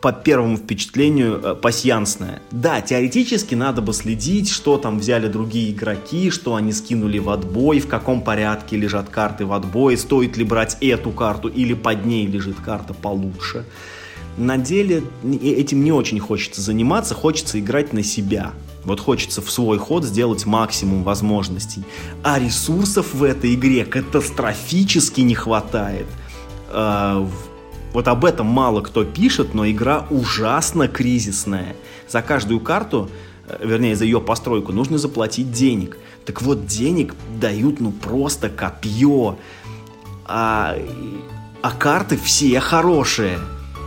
[0.01, 2.41] по первому впечатлению э, пасьянсная.
[2.51, 7.79] Да, теоретически надо бы следить, что там взяли другие игроки, что они скинули в отбой,
[7.79, 12.25] в каком порядке лежат карты в отбое, стоит ли брать эту карту или под ней
[12.25, 13.65] лежит карта получше.
[14.37, 18.53] На деле этим не очень хочется заниматься, хочется играть на себя.
[18.83, 21.83] Вот хочется в свой ход сделать максимум возможностей.
[22.23, 26.07] А ресурсов в этой игре катастрофически не хватает.
[26.69, 27.27] А,
[27.93, 31.75] вот об этом мало кто пишет, но игра ужасно кризисная.
[32.07, 33.09] За каждую карту,
[33.47, 35.97] э, вернее, за ее постройку, нужно заплатить денег.
[36.25, 39.37] Так вот, денег дают ну просто копье.
[40.25, 40.75] А,
[41.61, 43.39] а карты все хорошие.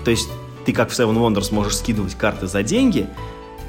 [0.04, 0.28] То есть
[0.66, 3.08] ты как в Seven Wonders можешь скидывать карты за деньги,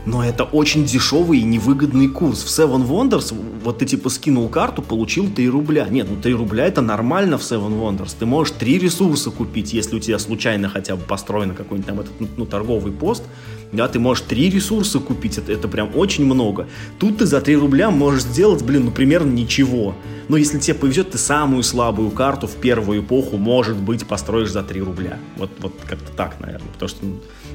[0.06, 2.44] но это очень дешевый и невыгодный курс.
[2.44, 3.34] В Seven Wonders
[3.64, 5.88] вот ты типа скинул карту, получил 3 рубля.
[5.90, 8.16] Нет, ну 3 рубля это нормально в Seven Wonders.
[8.18, 12.38] Ты можешь 3 ресурса купить, если у тебя случайно хотя бы построен какой-нибудь там этот,
[12.38, 13.24] ну, торговый пост.
[13.72, 16.68] Да, ты можешь 3 ресурса купить, это, это прям очень много.
[17.00, 19.96] Тут ты за 3 рубля можешь сделать, блин, ну примерно ничего.
[20.28, 24.62] Но если тебе повезет, ты самую слабую карту в первую эпоху, может быть, построишь за
[24.62, 25.18] 3 рубля.
[25.38, 26.70] Вот, вот как-то так, наверное.
[26.74, 27.06] Потому что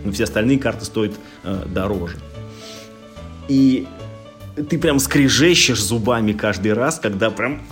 [0.04, 2.16] ну, все остальные карты стоят э, дороже
[3.48, 3.86] и
[4.68, 7.62] ты прям скрежещешь зубами каждый раз, когда прям...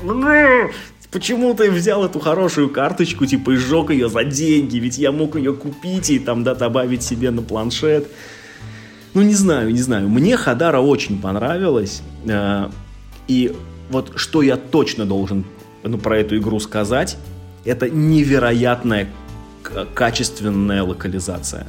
[1.11, 5.37] Почему ты взял эту хорошую карточку, типа, и сжег ее за деньги, ведь я мог
[5.37, 8.09] ее купить и там, да, добавить себе на планшет.
[9.15, 10.11] Ну, не знаю, не знаю.
[10.11, 12.03] Мне Хадара очень понравилась.
[12.27, 12.69] Э,
[13.27, 13.57] и
[13.89, 15.47] вот что я точно должен
[15.83, 17.17] ну, про эту игру сказать,
[17.65, 19.09] это невероятная
[19.95, 21.67] качественная локализация.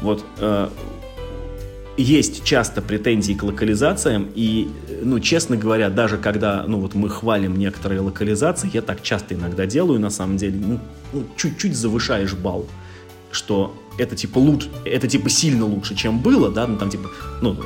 [0.00, 0.68] Вот э,
[1.96, 4.68] есть часто претензии к локализациям, и,
[5.02, 9.66] ну, честно говоря, даже когда, ну, вот мы хвалим некоторые локализации, я так часто иногда
[9.66, 10.80] делаю, на самом деле, ну,
[11.12, 12.66] ну чуть-чуть завышаешь балл,
[13.30, 17.56] что это, типа, лучше, это, типа, сильно лучше, чем было, да, ну, там, типа, ну,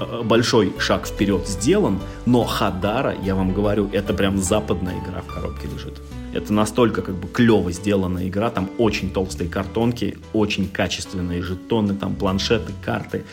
[0.00, 5.32] э, большой шаг вперед сделан, но Хадара, я вам говорю, это прям западная игра в
[5.32, 5.94] коробке лежит.
[6.34, 12.14] Это настолько как бы клево сделанная игра, там очень толстые картонки, очень качественные жетоны, там
[12.14, 13.24] планшеты, карты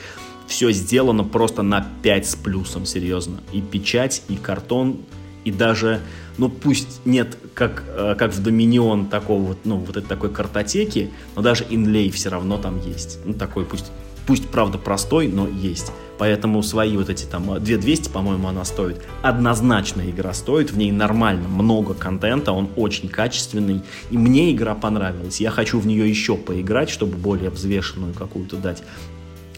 [0.48, 3.40] все сделано просто на 5 с плюсом, серьезно.
[3.52, 4.98] И печать, и картон,
[5.44, 6.02] и даже,
[6.38, 11.12] ну пусть нет, как, э, как в Доминион такого вот, ну вот этой такой картотеки,
[11.36, 13.20] но даже инлей все равно там есть.
[13.26, 13.92] Ну такой, пусть,
[14.26, 15.92] пусть правда простой, но есть.
[16.18, 19.02] Поэтому свои вот эти там 2200, по-моему, она стоит.
[19.22, 23.82] Однозначно игра стоит, в ней нормально, много контента, он очень качественный.
[24.12, 25.42] И мне игра понравилась.
[25.42, 28.84] Я хочу в нее еще поиграть, чтобы более взвешенную какую-то дать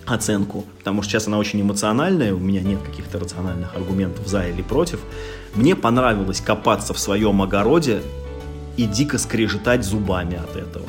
[0.08, 4.62] оценку, потому что сейчас она очень эмоциональная, у меня нет каких-то рациональных аргументов за или
[4.62, 5.00] против.
[5.54, 8.02] Мне понравилось копаться в своем огороде
[8.78, 10.86] и дико скрежетать зубами от этого.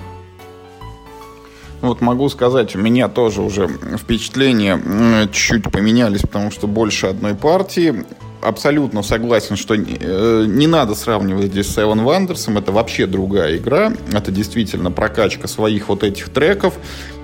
[1.80, 8.04] Вот могу сказать, у меня тоже уже впечатления чуть-чуть поменялись, потому что больше одной партии
[8.40, 12.58] абсолютно согласен, что э, не надо сравнивать здесь с Seven Wonders.
[12.58, 13.92] Это вообще другая игра.
[14.12, 16.74] Это действительно прокачка своих вот этих треков.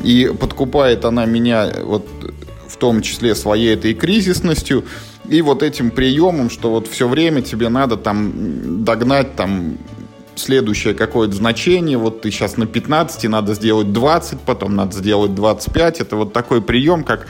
[0.02, 2.06] И подкупает она меня вот
[2.68, 4.84] в том числе своей этой кризисностью
[5.28, 9.78] и вот этим приемом, что вот все время тебе надо там догнать там
[10.34, 16.00] следующее какое-то значение, вот ты сейчас на 15, надо сделать 20, потом надо сделать 25,
[16.00, 17.26] это вот такой прием, как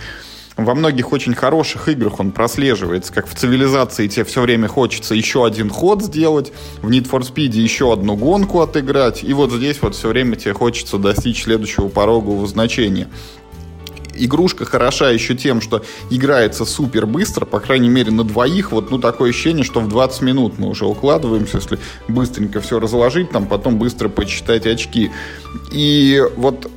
[0.57, 5.45] во многих очень хороших играх он прослеживается, как в цивилизации тебе все время хочется еще
[5.45, 9.95] один ход сделать, в Need for Speed еще одну гонку отыграть, и вот здесь вот
[9.95, 13.09] все время тебе хочется достичь следующего порогового значения.
[14.17, 18.99] Игрушка хороша еще тем, что играется супер быстро, по крайней мере на двоих, вот ну
[19.01, 23.77] такое ощущение, что в 20 минут мы уже укладываемся, если быстренько все разложить, там потом
[23.77, 25.11] быстро почитать очки.
[25.73, 26.71] И вот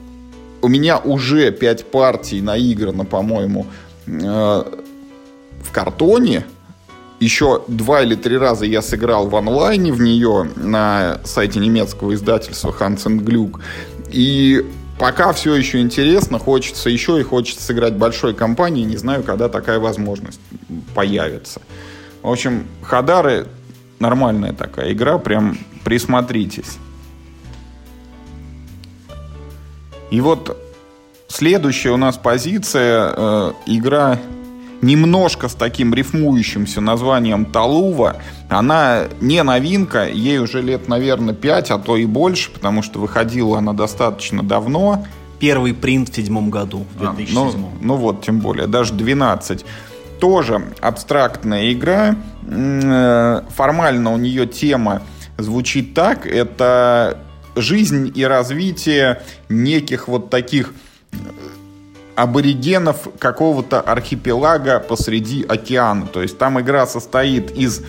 [0.61, 3.67] у меня уже 5 партий наиграно, по-моему,
[4.05, 4.63] э,
[5.61, 6.45] в картоне.
[7.19, 12.73] Еще два или три раза я сыграл в онлайне в нее на сайте немецкого издательства
[12.79, 13.59] Hans Glück.
[14.11, 14.63] И
[14.99, 18.83] пока все еще интересно, хочется еще и хочется сыграть большой компании.
[18.83, 20.39] Не знаю, когда такая возможность
[20.93, 21.61] появится.
[22.21, 23.47] В общем, Хадары
[23.99, 26.77] нормальная такая игра, прям присмотритесь.
[30.11, 30.57] И вот
[31.27, 34.19] следующая у нас позиция, э, игра
[34.81, 38.17] немножко с таким рифмующимся названием Талува.
[38.49, 43.57] Она не новинка, ей уже лет, наверное, 5, а то и больше, потому что выходила
[43.57, 45.05] она достаточно давно.
[45.39, 47.37] Первый принт в седьмом году, в 2007.
[47.37, 49.65] А, ну, ну вот, тем более, даже 12.
[50.19, 52.15] Тоже абстрактная игра.
[52.43, 55.03] Э, формально у нее тема
[55.37, 56.25] звучит так.
[56.25, 57.19] Это
[57.61, 60.73] жизнь и развитие неких вот таких
[62.15, 66.07] аборигенов какого-то архипелага посреди океана.
[66.07, 67.81] То есть там игра состоит из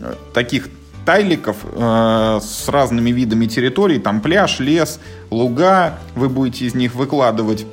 [0.00, 0.70] э, таких
[1.04, 3.98] тайликов э, с разными видами территорий.
[3.98, 4.98] Там пляж, лес,
[5.30, 5.98] луга.
[6.14, 7.66] Вы будете из них выкладывать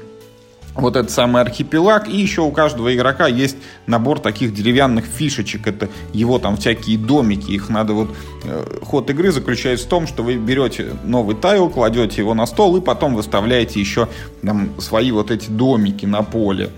[0.75, 2.07] вот этот самый архипелаг.
[2.07, 3.57] И еще у каждого игрока есть
[3.87, 5.67] набор таких деревянных фишечек.
[5.67, 7.51] Это его там всякие домики.
[7.51, 8.09] Их надо вот...
[8.43, 12.77] Э, ход игры заключается в том, что вы берете новый тайл, кладете его на стол
[12.77, 14.07] и потом выставляете еще
[14.41, 16.69] там свои вот эти домики на поле.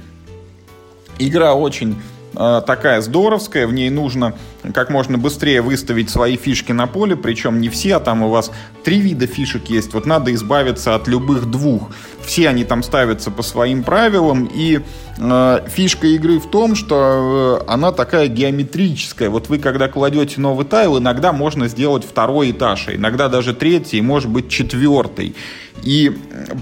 [1.17, 1.95] Игра очень
[2.35, 4.33] Э, такая здоровская, в ней нужно
[4.73, 8.51] как можно быстрее выставить свои фишки на поле, причем не все, а там у вас
[8.83, 11.89] три вида фишек есть, вот надо избавиться от любых двух.
[12.23, 14.81] Все они там ставятся по своим правилам, и
[15.17, 19.29] э, фишка игры в том, что э, она такая геометрическая.
[19.29, 24.01] Вот вы когда кладете новый тайл, иногда можно сделать второй этаж, а иногда даже третий,
[24.01, 25.35] может быть четвертый.
[25.83, 26.17] И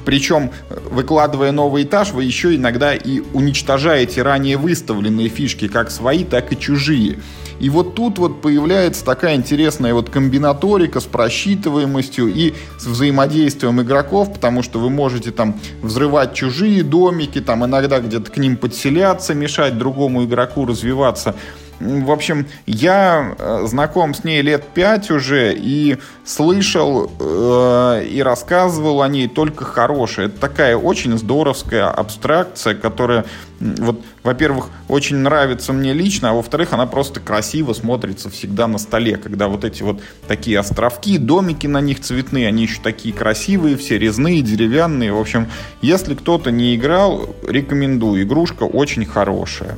[0.06, 6.52] причем, выкладывая новый этаж, вы еще иногда и уничтожаете ранее выставленные фишки, как свои, так
[6.52, 7.20] и чужие.
[7.60, 14.34] И вот тут вот появляется такая интересная вот комбинаторика с просчитываемостью и с взаимодействием игроков,
[14.34, 19.78] потому что вы можете там взрывать чужие домики, там иногда где-то к ним подселяться, мешать
[19.78, 21.36] другому игроку развиваться.
[21.80, 29.02] В общем, я э, знаком с ней лет пять уже и слышал э, и рассказывал
[29.02, 30.28] о ней только хорошее.
[30.28, 33.26] Это такая очень здоровская абстракция, которая,
[33.60, 39.18] вот, во-первых, очень нравится мне лично, а во-вторых, она просто красиво смотрится всегда на столе,
[39.18, 43.98] когда вот эти вот такие островки, домики на них цветные, они еще такие красивые, все
[43.98, 45.12] резные, деревянные.
[45.12, 45.50] В общем,
[45.82, 48.24] если кто-то не играл, рекомендую.
[48.24, 49.78] Игрушка очень хорошая.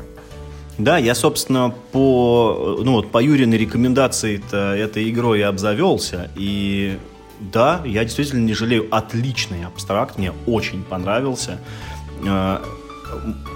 [0.77, 6.29] Да, я, собственно, по, ну, вот, по Юриной рекомендации этой игрой и обзавелся.
[6.35, 6.97] И
[7.39, 8.87] да, я действительно не жалею.
[8.91, 11.61] Отличный абстракт, мне очень понравился.
[12.27, 12.61] А,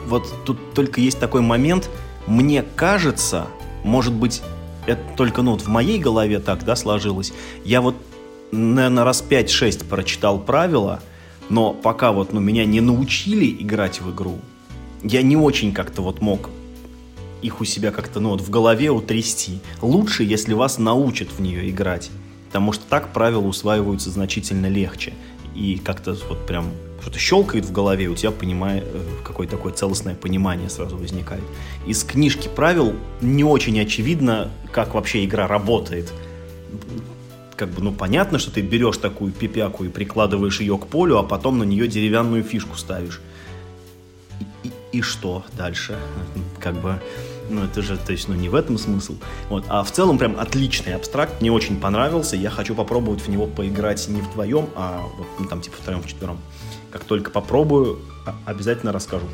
[0.07, 1.89] вот тут только есть такой момент.
[2.25, 3.47] Мне кажется,
[3.83, 4.41] может быть,
[4.85, 7.33] это только ну, вот в моей голове так да, сложилось.
[7.65, 7.95] Я вот,
[8.51, 11.01] наверное, раз 5-6 прочитал правила,
[11.49, 14.37] но пока вот ну, меня не научили играть в игру,
[15.03, 16.49] я не очень как-то вот мог
[17.41, 19.59] их у себя как-то ну, вот в голове утрясти.
[19.81, 22.09] Лучше, если вас научат в нее играть.
[22.47, 25.13] Потому что так правила усваиваются значительно легче.
[25.55, 26.71] И как-то вот прям
[27.01, 31.43] что-то щелкает в голове, у тебя понимает, э, какое-то такое целостное понимание сразу возникает.
[31.85, 36.11] Из книжки правил не очень очевидно, как вообще игра работает.
[37.55, 41.23] Как бы, ну, понятно, что ты берешь такую пипяку и прикладываешь ее к полю, а
[41.23, 43.21] потом на нее деревянную фишку ставишь.
[44.91, 45.97] И, что дальше?
[46.59, 46.99] Как бы
[47.49, 49.15] ну, это же, то есть, ну, не в этом смысл.
[49.49, 49.65] Вот.
[49.69, 52.35] А в целом, прям отличный абстракт, мне очень понравился.
[52.35, 56.37] Я хочу попробовать в него поиграть не вдвоем, а вот, ну, там, типа, втроем, вчетвером.
[56.91, 57.99] Как только попробую,
[58.45, 59.25] обязательно расскажу.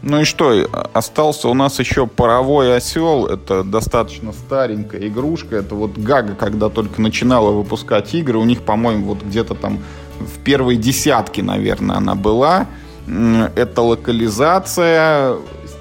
[0.00, 3.26] Ну и что, остался у нас еще паровой осел.
[3.26, 5.56] Это достаточно старенькая игрушка.
[5.56, 9.80] Это вот Гага, когда только начинала выпускать игры, у них, по-моему, вот где-то там
[10.20, 12.68] в первой десятке, наверное, она была.
[13.54, 15.38] Это локализация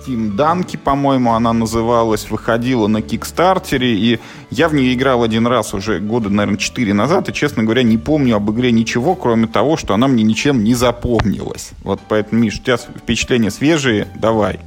[0.07, 4.19] Steam Данки, по-моему, она называлась, выходила на Кикстартере, и
[4.49, 7.97] я в нее играл один раз уже года, наверное, 4 назад, и, честно говоря, не
[7.97, 11.71] помню об игре ничего, кроме того, что она мне ничем не запомнилась.
[11.83, 14.59] Вот поэтому, Миш, у тебя впечатления свежие, давай.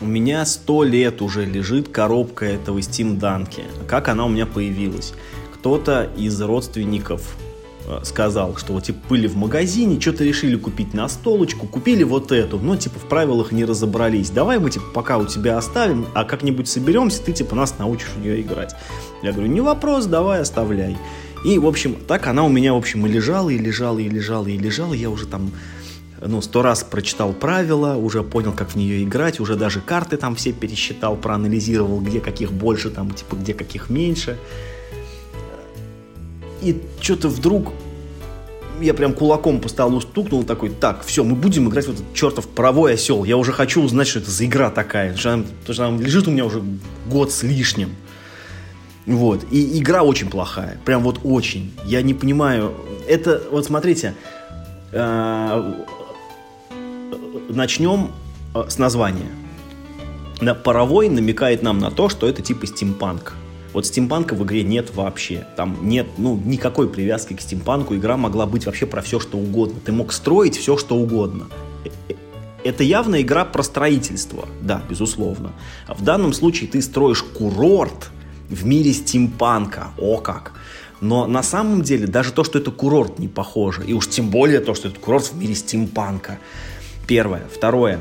[0.00, 3.64] У меня сто лет уже лежит коробка этого Steam Данки.
[3.86, 5.12] Как она у меня появилась?
[5.52, 7.36] Кто-то из родственников
[8.04, 12.58] сказал, что вот типа были в магазине, что-то решили купить на столочку, купили вот эту,
[12.58, 14.30] но типа в правилах не разобрались.
[14.30, 18.20] Давай мы типа пока у тебя оставим, а как-нибудь соберемся, ты типа нас научишь в
[18.20, 18.74] нее играть.
[19.22, 20.96] Я говорю, не вопрос, давай оставляй.
[21.44, 24.46] И, в общем, так она у меня, в общем, и лежала, и лежала, и лежала,
[24.46, 24.92] и лежала.
[24.92, 25.50] Я уже там,
[26.20, 30.36] ну, сто раз прочитал правила, уже понял, как в нее играть, уже даже карты там
[30.36, 34.38] все пересчитал, проанализировал, где каких больше, там, типа, где каких меньше.
[36.62, 37.72] И что-то вдруг
[38.80, 42.48] я прям кулаком по столу стукнул, такой, так, все, мы будем играть в этот чертов
[42.48, 43.24] паровой осел.
[43.24, 45.12] Я уже хочу узнать, что это за игра такая.
[45.60, 46.62] Потому что она лежит у меня уже
[47.06, 47.94] год с лишним.
[49.06, 49.44] Вот.
[49.50, 50.78] И игра очень плохая.
[50.84, 51.72] Прям вот очень.
[51.84, 52.74] Я не понимаю.
[53.08, 54.14] Это, вот смотрите,
[54.92, 55.84] э,
[57.48, 58.12] начнем
[58.54, 59.30] э, с названия.
[60.40, 63.34] На паровой намекает нам на то, что это типа стимпанк.
[63.72, 65.46] Вот стимпанка в игре нет вообще.
[65.56, 67.94] Там нет ну, никакой привязки к стимпанку.
[67.94, 69.80] Игра могла быть вообще про все, что угодно.
[69.84, 71.46] Ты мог строить все, что угодно.
[71.84, 72.14] Э,
[72.64, 75.52] это явно игра про строительство, да, безусловно.
[75.86, 78.10] А в данном случае ты строишь курорт
[78.48, 79.88] в мире стимпанка.
[79.98, 80.52] О как!
[81.00, 83.84] Но на самом деле даже то, что это курорт, не похоже.
[83.86, 86.38] И уж тем более то, что это курорт в мире стимпанка.
[87.06, 87.42] Первое.
[87.54, 88.00] Второе.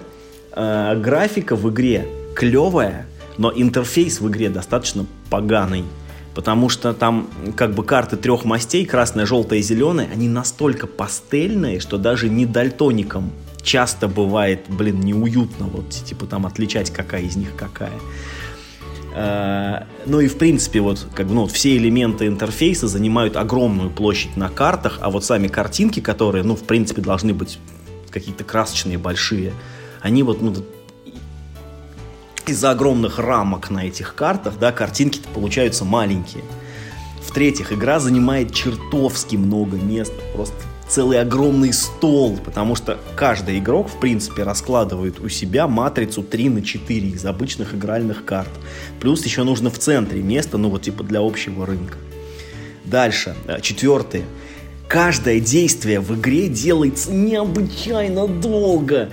[0.51, 3.05] Э, графика в игре клевая,
[3.39, 5.85] но интерфейс в игре достаточно поганый.
[6.35, 11.79] Потому что там как бы карты трех мастей, красная, желтая и зеленая, они настолько пастельные,
[11.79, 13.31] что даже не дальтоникам
[13.63, 17.93] часто бывает, блин, неуютно вот типа там отличать, какая из них какая.
[19.15, 23.89] Э, ну и в принципе вот как бы ну, вот все элементы интерфейса занимают огромную
[23.89, 27.57] площадь на картах, а вот сами картинки, которые ну в принципе должны быть
[28.11, 29.53] какие-то красочные большие,
[30.01, 30.53] они вот ну,
[32.49, 36.43] из-за огромных рамок на этих картах, да, картинки получаются маленькие.
[37.25, 40.55] В-третьих, игра занимает чертовски много места, просто
[40.87, 46.61] целый огромный стол, потому что каждый игрок, в принципе, раскладывает у себя матрицу 3 на
[46.63, 48.49] 4 из обычных игральных карт.
[48.99, 51.97] Плюс еще нужно в центре место, ну вот типа для общего рынка.
[52.83, 54.23] Дальше, э, четвертое.
[54.87, 59.09] Каждое действие в игре делается необычайно долго.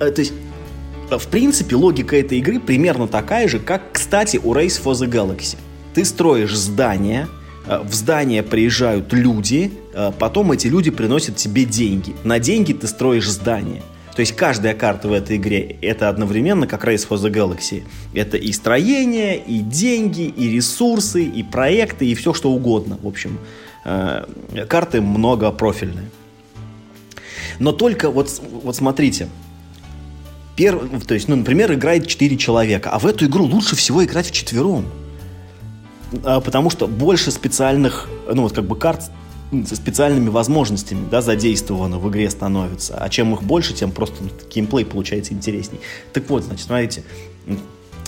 [0.00, 0.32] Э, то есть
[1.10, 5.56] в принципе, логика этой игры примерно такая же, как, кстати, у Race for the Galaxy.
[5.94, 7.28] Ты строишь здание,
[7.66, 12.14] э, в здание приезжают люди, э, потом эти люди приносят тебе деньги.
[12.24, 13.82] На деньги ты строишь здание.
[14.14, 17.82] То есть каждая карта в этой игре это одновременно как Race for the Galaxy.
[18.14, 22.98] Это и строение, и деньги, и ресурсы, и проекты, и все что угодно.
[23.02, 23.38] В общем,
[23.84, 24.24] э,
[24.68, 26.10] карты многопрофильные.
[27.58, 28.28] Но только вот,
[28.62, 29.28] вот смотрите,
[30.62, 30.78] Пер...
[31.08, 34.30] То есть, ну, например, играет 4 человека, а в эту игру лучше всего играть в
[34.30, 34.86] четвером.
[36.22, 39.10] А, потому что больше специальных, ну, вот как бы карт
[39.66, 42.94] со специальными возможностями, да, задействовано в игре становится.
[42.94, 45.80] А чем их больше, тем просто ну, геймплей получается интересней.
[46.12, 47.02] Так вот, значит, смотрите,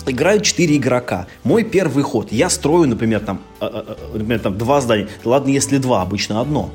[0.05, 1.27] играют 4 игрока.
[1.43, 2.31] Мой первый ход.
[2.31, 5.09] Я строю, например, там, э, э, например, там два здания.
[5.25, 6.71] Ладно, если два, обычно одно.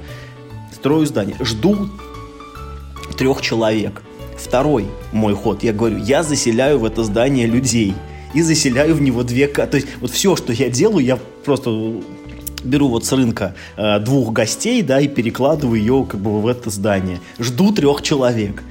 [0.75, 1.37] Строю здание.
[1.41, 1.89] Жду
[3.17, 4.03] трех человек.
[4.43, 7.95] Второй мой ход, я говорю, я заселяю в это здание людей
[8.35, 9.47] и заселяю в него две...
[9.49, 12.01] То есть вот все, что я делаю, я просто
[12.65, 16.71] беру вот с рынка э, двух гостей, да, и перекладываю ее как бы в это
[16.71, 17.21] здание.
[17.39, 18.63] Жду трех человек.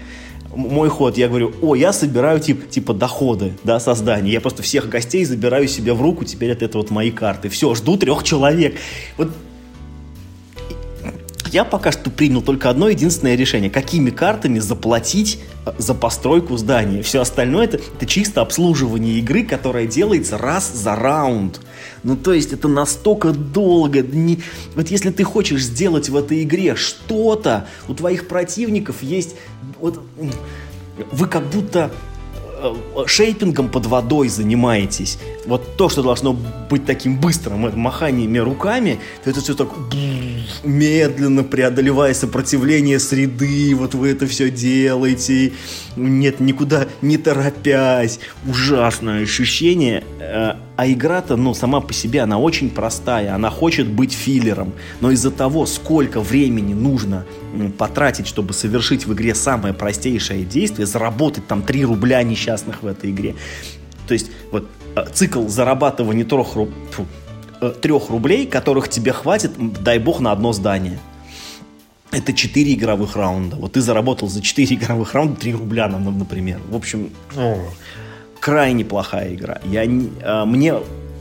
[0.56, 4.32] Мой ход, я говорю, о, я собираю типа, типа доходы, да, создания.
[4.32, 7.50] Я просто всех гостей забираю себе в руку, теперь это, это вот мои карты.
[7.50, 8.76] Все, жду трех человек.
[9.18, 9.30] Вот
[11.54, 13.70] я пока что принял только одно единственное решение.
[13.70, 17.02] Какими картами заплатить э, за постройку здания.
[17.02, 21.62] Все остальное это, это чисто обслуживание игры, которая делается раз за раунд.
[22.04, 24.02] Ну, то есть это настолько долго.
[24.02, 24.40] Не...
[24.76, 29.36] Вот если ты хочешь сделать в этой игре что-то, у твоих противников есть...
[29.80, 30.02] Вот,
[31.12, 31.92] вы как будто
[33.06, 36.34] шейпингом под водой занимаетесь, вот то, что должно
[36.70, 39.70] быть таким быстрым, маханиями руками, то это все так
[40.64, 45.54] медленно преодолевая сопротивление среды, вот вы это все делаете,
[45.96, 52.70] нет, никуда не торопясь, ужасное ощущение, э, а игра-то, ну, сама по себе, она очень
[52.70, 54.72] простая, она хочет быть филлером,
[55.02, 57.26] но из-за того, сколько времени нужно
[57.78, 63.10] потратить, чтобы совершить в игре самое простейшее действие, заработать там 3 рубля несчастных в этой
[63.10, 63.36] игре.
[64.08, 66.70] То есть вот э, цикл зарабатывания трех, руб...
[66.92, 67.06] Фу,
[67.82, 69.52] трех рублей, которых тебе хватит,
[69.84, 70.98] дай бог, на одно здание.
[72.12, 73.58] Это 4 игровых раунда.
[73.58, 76.62] Вот ты заработал за 4 игровых раунда 3 рубля, например.
[76.70, 77.10] В общем,
[78.50, 79.60] крайне плохая игра.
[79.64, 79.88] Я,
[80.24, 80.74] а, мне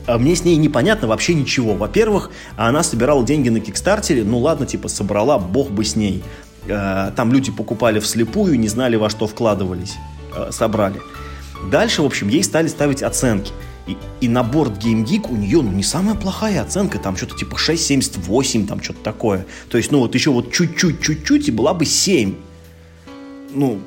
[0.07, 1.75] а мне с ней непонятно вообще ничего.
[1.75, 6.23] Во-первых, она собирала деньги на Кикстартере, ну ладно, типа собрала, бог бы с ней.
[6.67, 9.95] А, там люди покупали вслепую, не знали во что вкладывались,
[10.49, 10.99] собрали.
[11.69, 13.51] Дальше, в общем, ей стали ставить оценки.
[13.85, 17.35] И, и на борт Game Geek у нее ну, не самая плохая оценка, там что-то
[17.35, 19.45] типа 6,78, там что-то такое.
[19.69, 22.35] То есть, ну вот еще вот чуть-чуть, чуть-чуть и была бы 7.
[23.53, 23.79] Ну,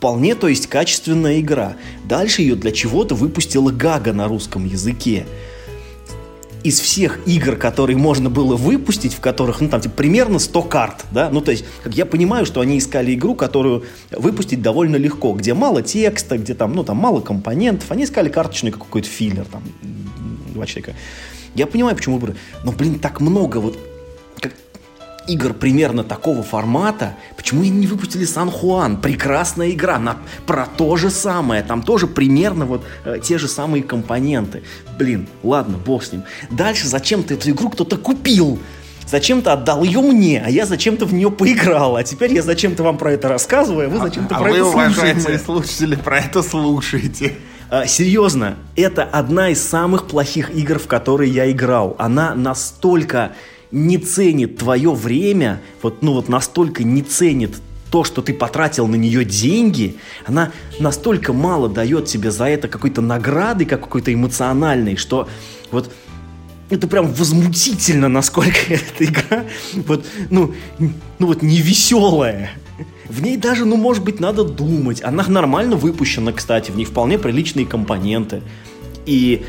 [0.00, 1.76] Вполне, то есть, качественная игра.
[2.08, 5.26] Дальше ее для чего-то выпустила Гага на русском языке.
[6.64, 11.06] из всех игр, которые можно было выпустить, в которых, ну, там, типа, примерно 100 карт,
[11.10, 15.32] да, ну, то есть, как я понимаю, что они искали игру, которую выпустить довольно легко,
[15.32, 19.62] где мало текста, где там, ну, там, мало компонентов, они искали карточный какой-то филлер, там,
[20.54, 20.94] два человека.
[21.54, 23.78] Я понимаю, почему выборы, но, блин, так много вот
[25.26, 29.00] игр примерно такого формата, почему они не выпустили Сан Хуан?
[29.00, 30.16] Прекрасная игра, на,
[30.46, 34.62] про то же самое, там тоже примерно вот э, те же самые компоненты.
[34.98, 36.24] Блин, ладно, бог с ним.
[36.50, 38.58] Дальше зачем-то эту игру кто-то купил.
[39.06, 41.96] Зачем-то отдал ее мне, а я зачем-то в нее поиграл.
[41.96, 44.64] А теперь я зачем-то вам про это рассказываю, а вы зачем-то а, про а это
[44.64, 45.38] вы, слушаете.
[45.38, 47.34] слушатели, про это слушаете.
[47.70, 51.96] А, серьезно, это одна из самых плохих игр, в которые я играл.
[51.98, 53.32] Она настолько
[53.72, 57.56] не ценит твое время, вот, ну вот настолько не ценит
[57.90, 63.00] то, что ты потратил на нее деньги, она настолько мало дает тебе за это какой-то
[63.00, 65.28] награды, как какой-то эмоциональной, что
[65.70, 65.90] вот
[66.70, 69.44] это прям возмутительно, насколько эта игра
[69.74, 70.54] вот, ну,
[71.18, 72.50] ну вот невеселая.
[73.08, 75.02] В ней даже, ну, может быть, надо думать.
[75.02, 78.40] Она нормально выпущена, кстати, в ней вполне приличные компоненты.
[79.04, 79.44] И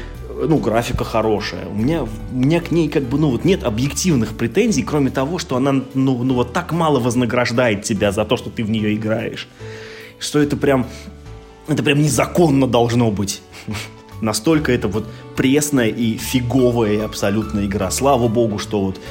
[0.47, 1.67] ну, графика хорошая.
[1.67, 5.37] У меня, у меня к ней как бы, ну, вот нет объективных претензий, кроме того,
[5.37, 8.95] что она, ну, ну, вот так мало вознаграждает тебя за то, что ты в нее
[8.95, 9.47] играешь.
[10.19, 10.87] Что это прям,
[11.67, 13.41] это прям незаконно должно быть.
[14.21, 17.89] Настолько это вот пресная и фиговая абсолютно игра.
[17.89, 19.01] Слава богу, что вот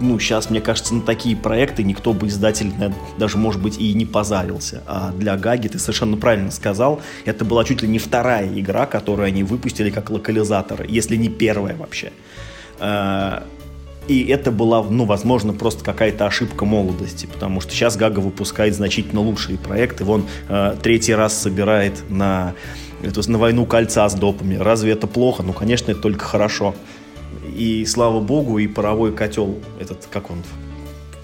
[0.00, 2.72] ну, сейчас, мне кажется, на такие проекты никто бы издатель
[3.18, 4.82] даже, может быть, и не позарился.
[4.86, 9.26] А для Гаги, ты совершенно правильно сказал, это была чуть ли не вторая игра, которую
[9.26, 12.12] они выпустили как локализатор, если не первая вообще.
[12.78, 13.44] А,
[14.08, 19.20] и это была, ну, возможно, просто какая-то ошибка молодости, потому что сейчас Гага выпускает значительно
[19.20, 20.04] лучшие проекты.
[20.04, 22.54] Вон э, третий раз собирает на,
[23.02, 24.54] это, на войну кольца с допами.
[24.54, 25.42] Разве это плохо?
[25.42, 26.74] Ну, конечно, это только хорошо.
[27.56, 30.42] И слава богу, и паровой котел, этот, как он,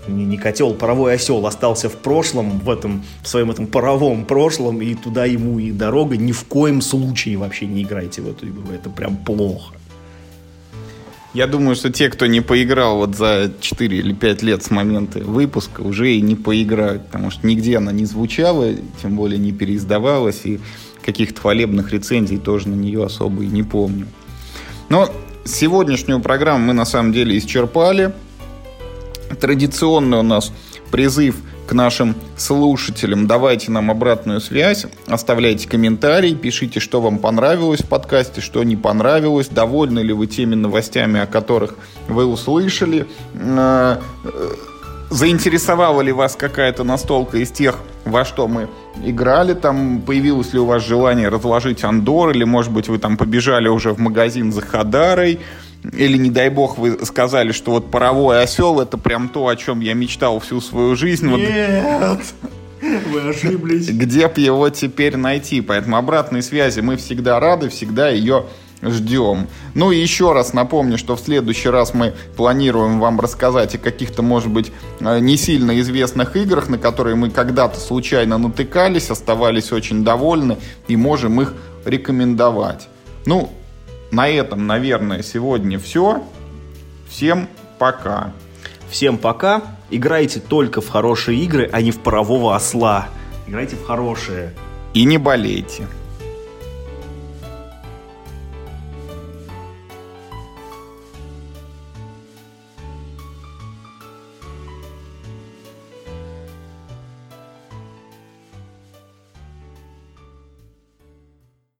[0.08, 4.80] не, не котел, паровой осел остался в прошлом, в этом, в своем этом паровом прошлом,
[4.80, 6.16] и туда ему и дорога.
[6.16, 8.64] Ни в коем случае вообще не играйте в эту игру.
[8.74, 9.74] Это прям плохо.
[11.34, 15.18] Я думаю, что те, кто не поиграл вот за 4 или 5 лет с момента
[15.18, 18.68] выпуска, уже и не поиграют, потому что нигде она не звучала,
[19.00, 20.60] тем более не переиздавалась, и
[21.02, 24.06] каких-то хвалебных рецензий тоже на нее особо и не помню.
[24.90, 25.08] Но
[25.45, 28.12] Сегодняшнюю программу мы на самом деле исчерпали.
[29.40, 30.53] Традиционный у нас
[30.90, 31.36] призыв
[31.66, 33.26] к нашим слушателям.
[33.26, 39.49] Давайте нам обратную связь, оставляйте комментарии, пишите, что вам понравилось в подкасте, что не понравилось,
[39.49, 41.74] довольны ли вы теми новостями, о которых
[42.09, 43.07] вы услышали.
[45.12, 48.68] Заинтересовала ли вас какая-то настолка из тех, во что мы
[49.04, 53.68] играли, там появилось ли у вас желание разложить Андор, или, может быть, вы там побежали
[53.68, 55.38] уже в магазин за Хадарой,
[55.92, 59.80] или, не дай бог, вы сказали, что вот паровой осел это прям то, о чем
[59.80, 61.28] я мечтал всю свою жизнь.
[61.28, 62.20] Нет!
[62.80, 63.90] Вы ошиблись.
[63.90, 65.60] Где б его теперь найти?
[65.60, 68.46] Поэтому обратной связи мы всегда рады, всегда ее
[68.82, 69.48] ждем.
[69.74, 74.22] Ну и еще раз напомню, что в следующий раз мы планируем вам рассказать о каких-то,
[74.22, 80.04] может быть, э, не сильно известных играх, на которые мы когда-то случайно натыкались, оставались очень
[80.04, 80.58] довольны
[80.88, 81.54] и можем их
[81.84, 82.88] рекомендовать.
[83.24, 83.50] Ну,
[84.10, 86.22] на этом, наверное, сегодня все.
[87.08, 88.32] Всем пока.
[88.90, 89.62] Всем пока.
[89.90, 93.08] Играйте только в хорошие игры, а не в парового осла.
[93.46, 94.52] Играйте в хорошие.
[94.92, 95.86] И не болейте.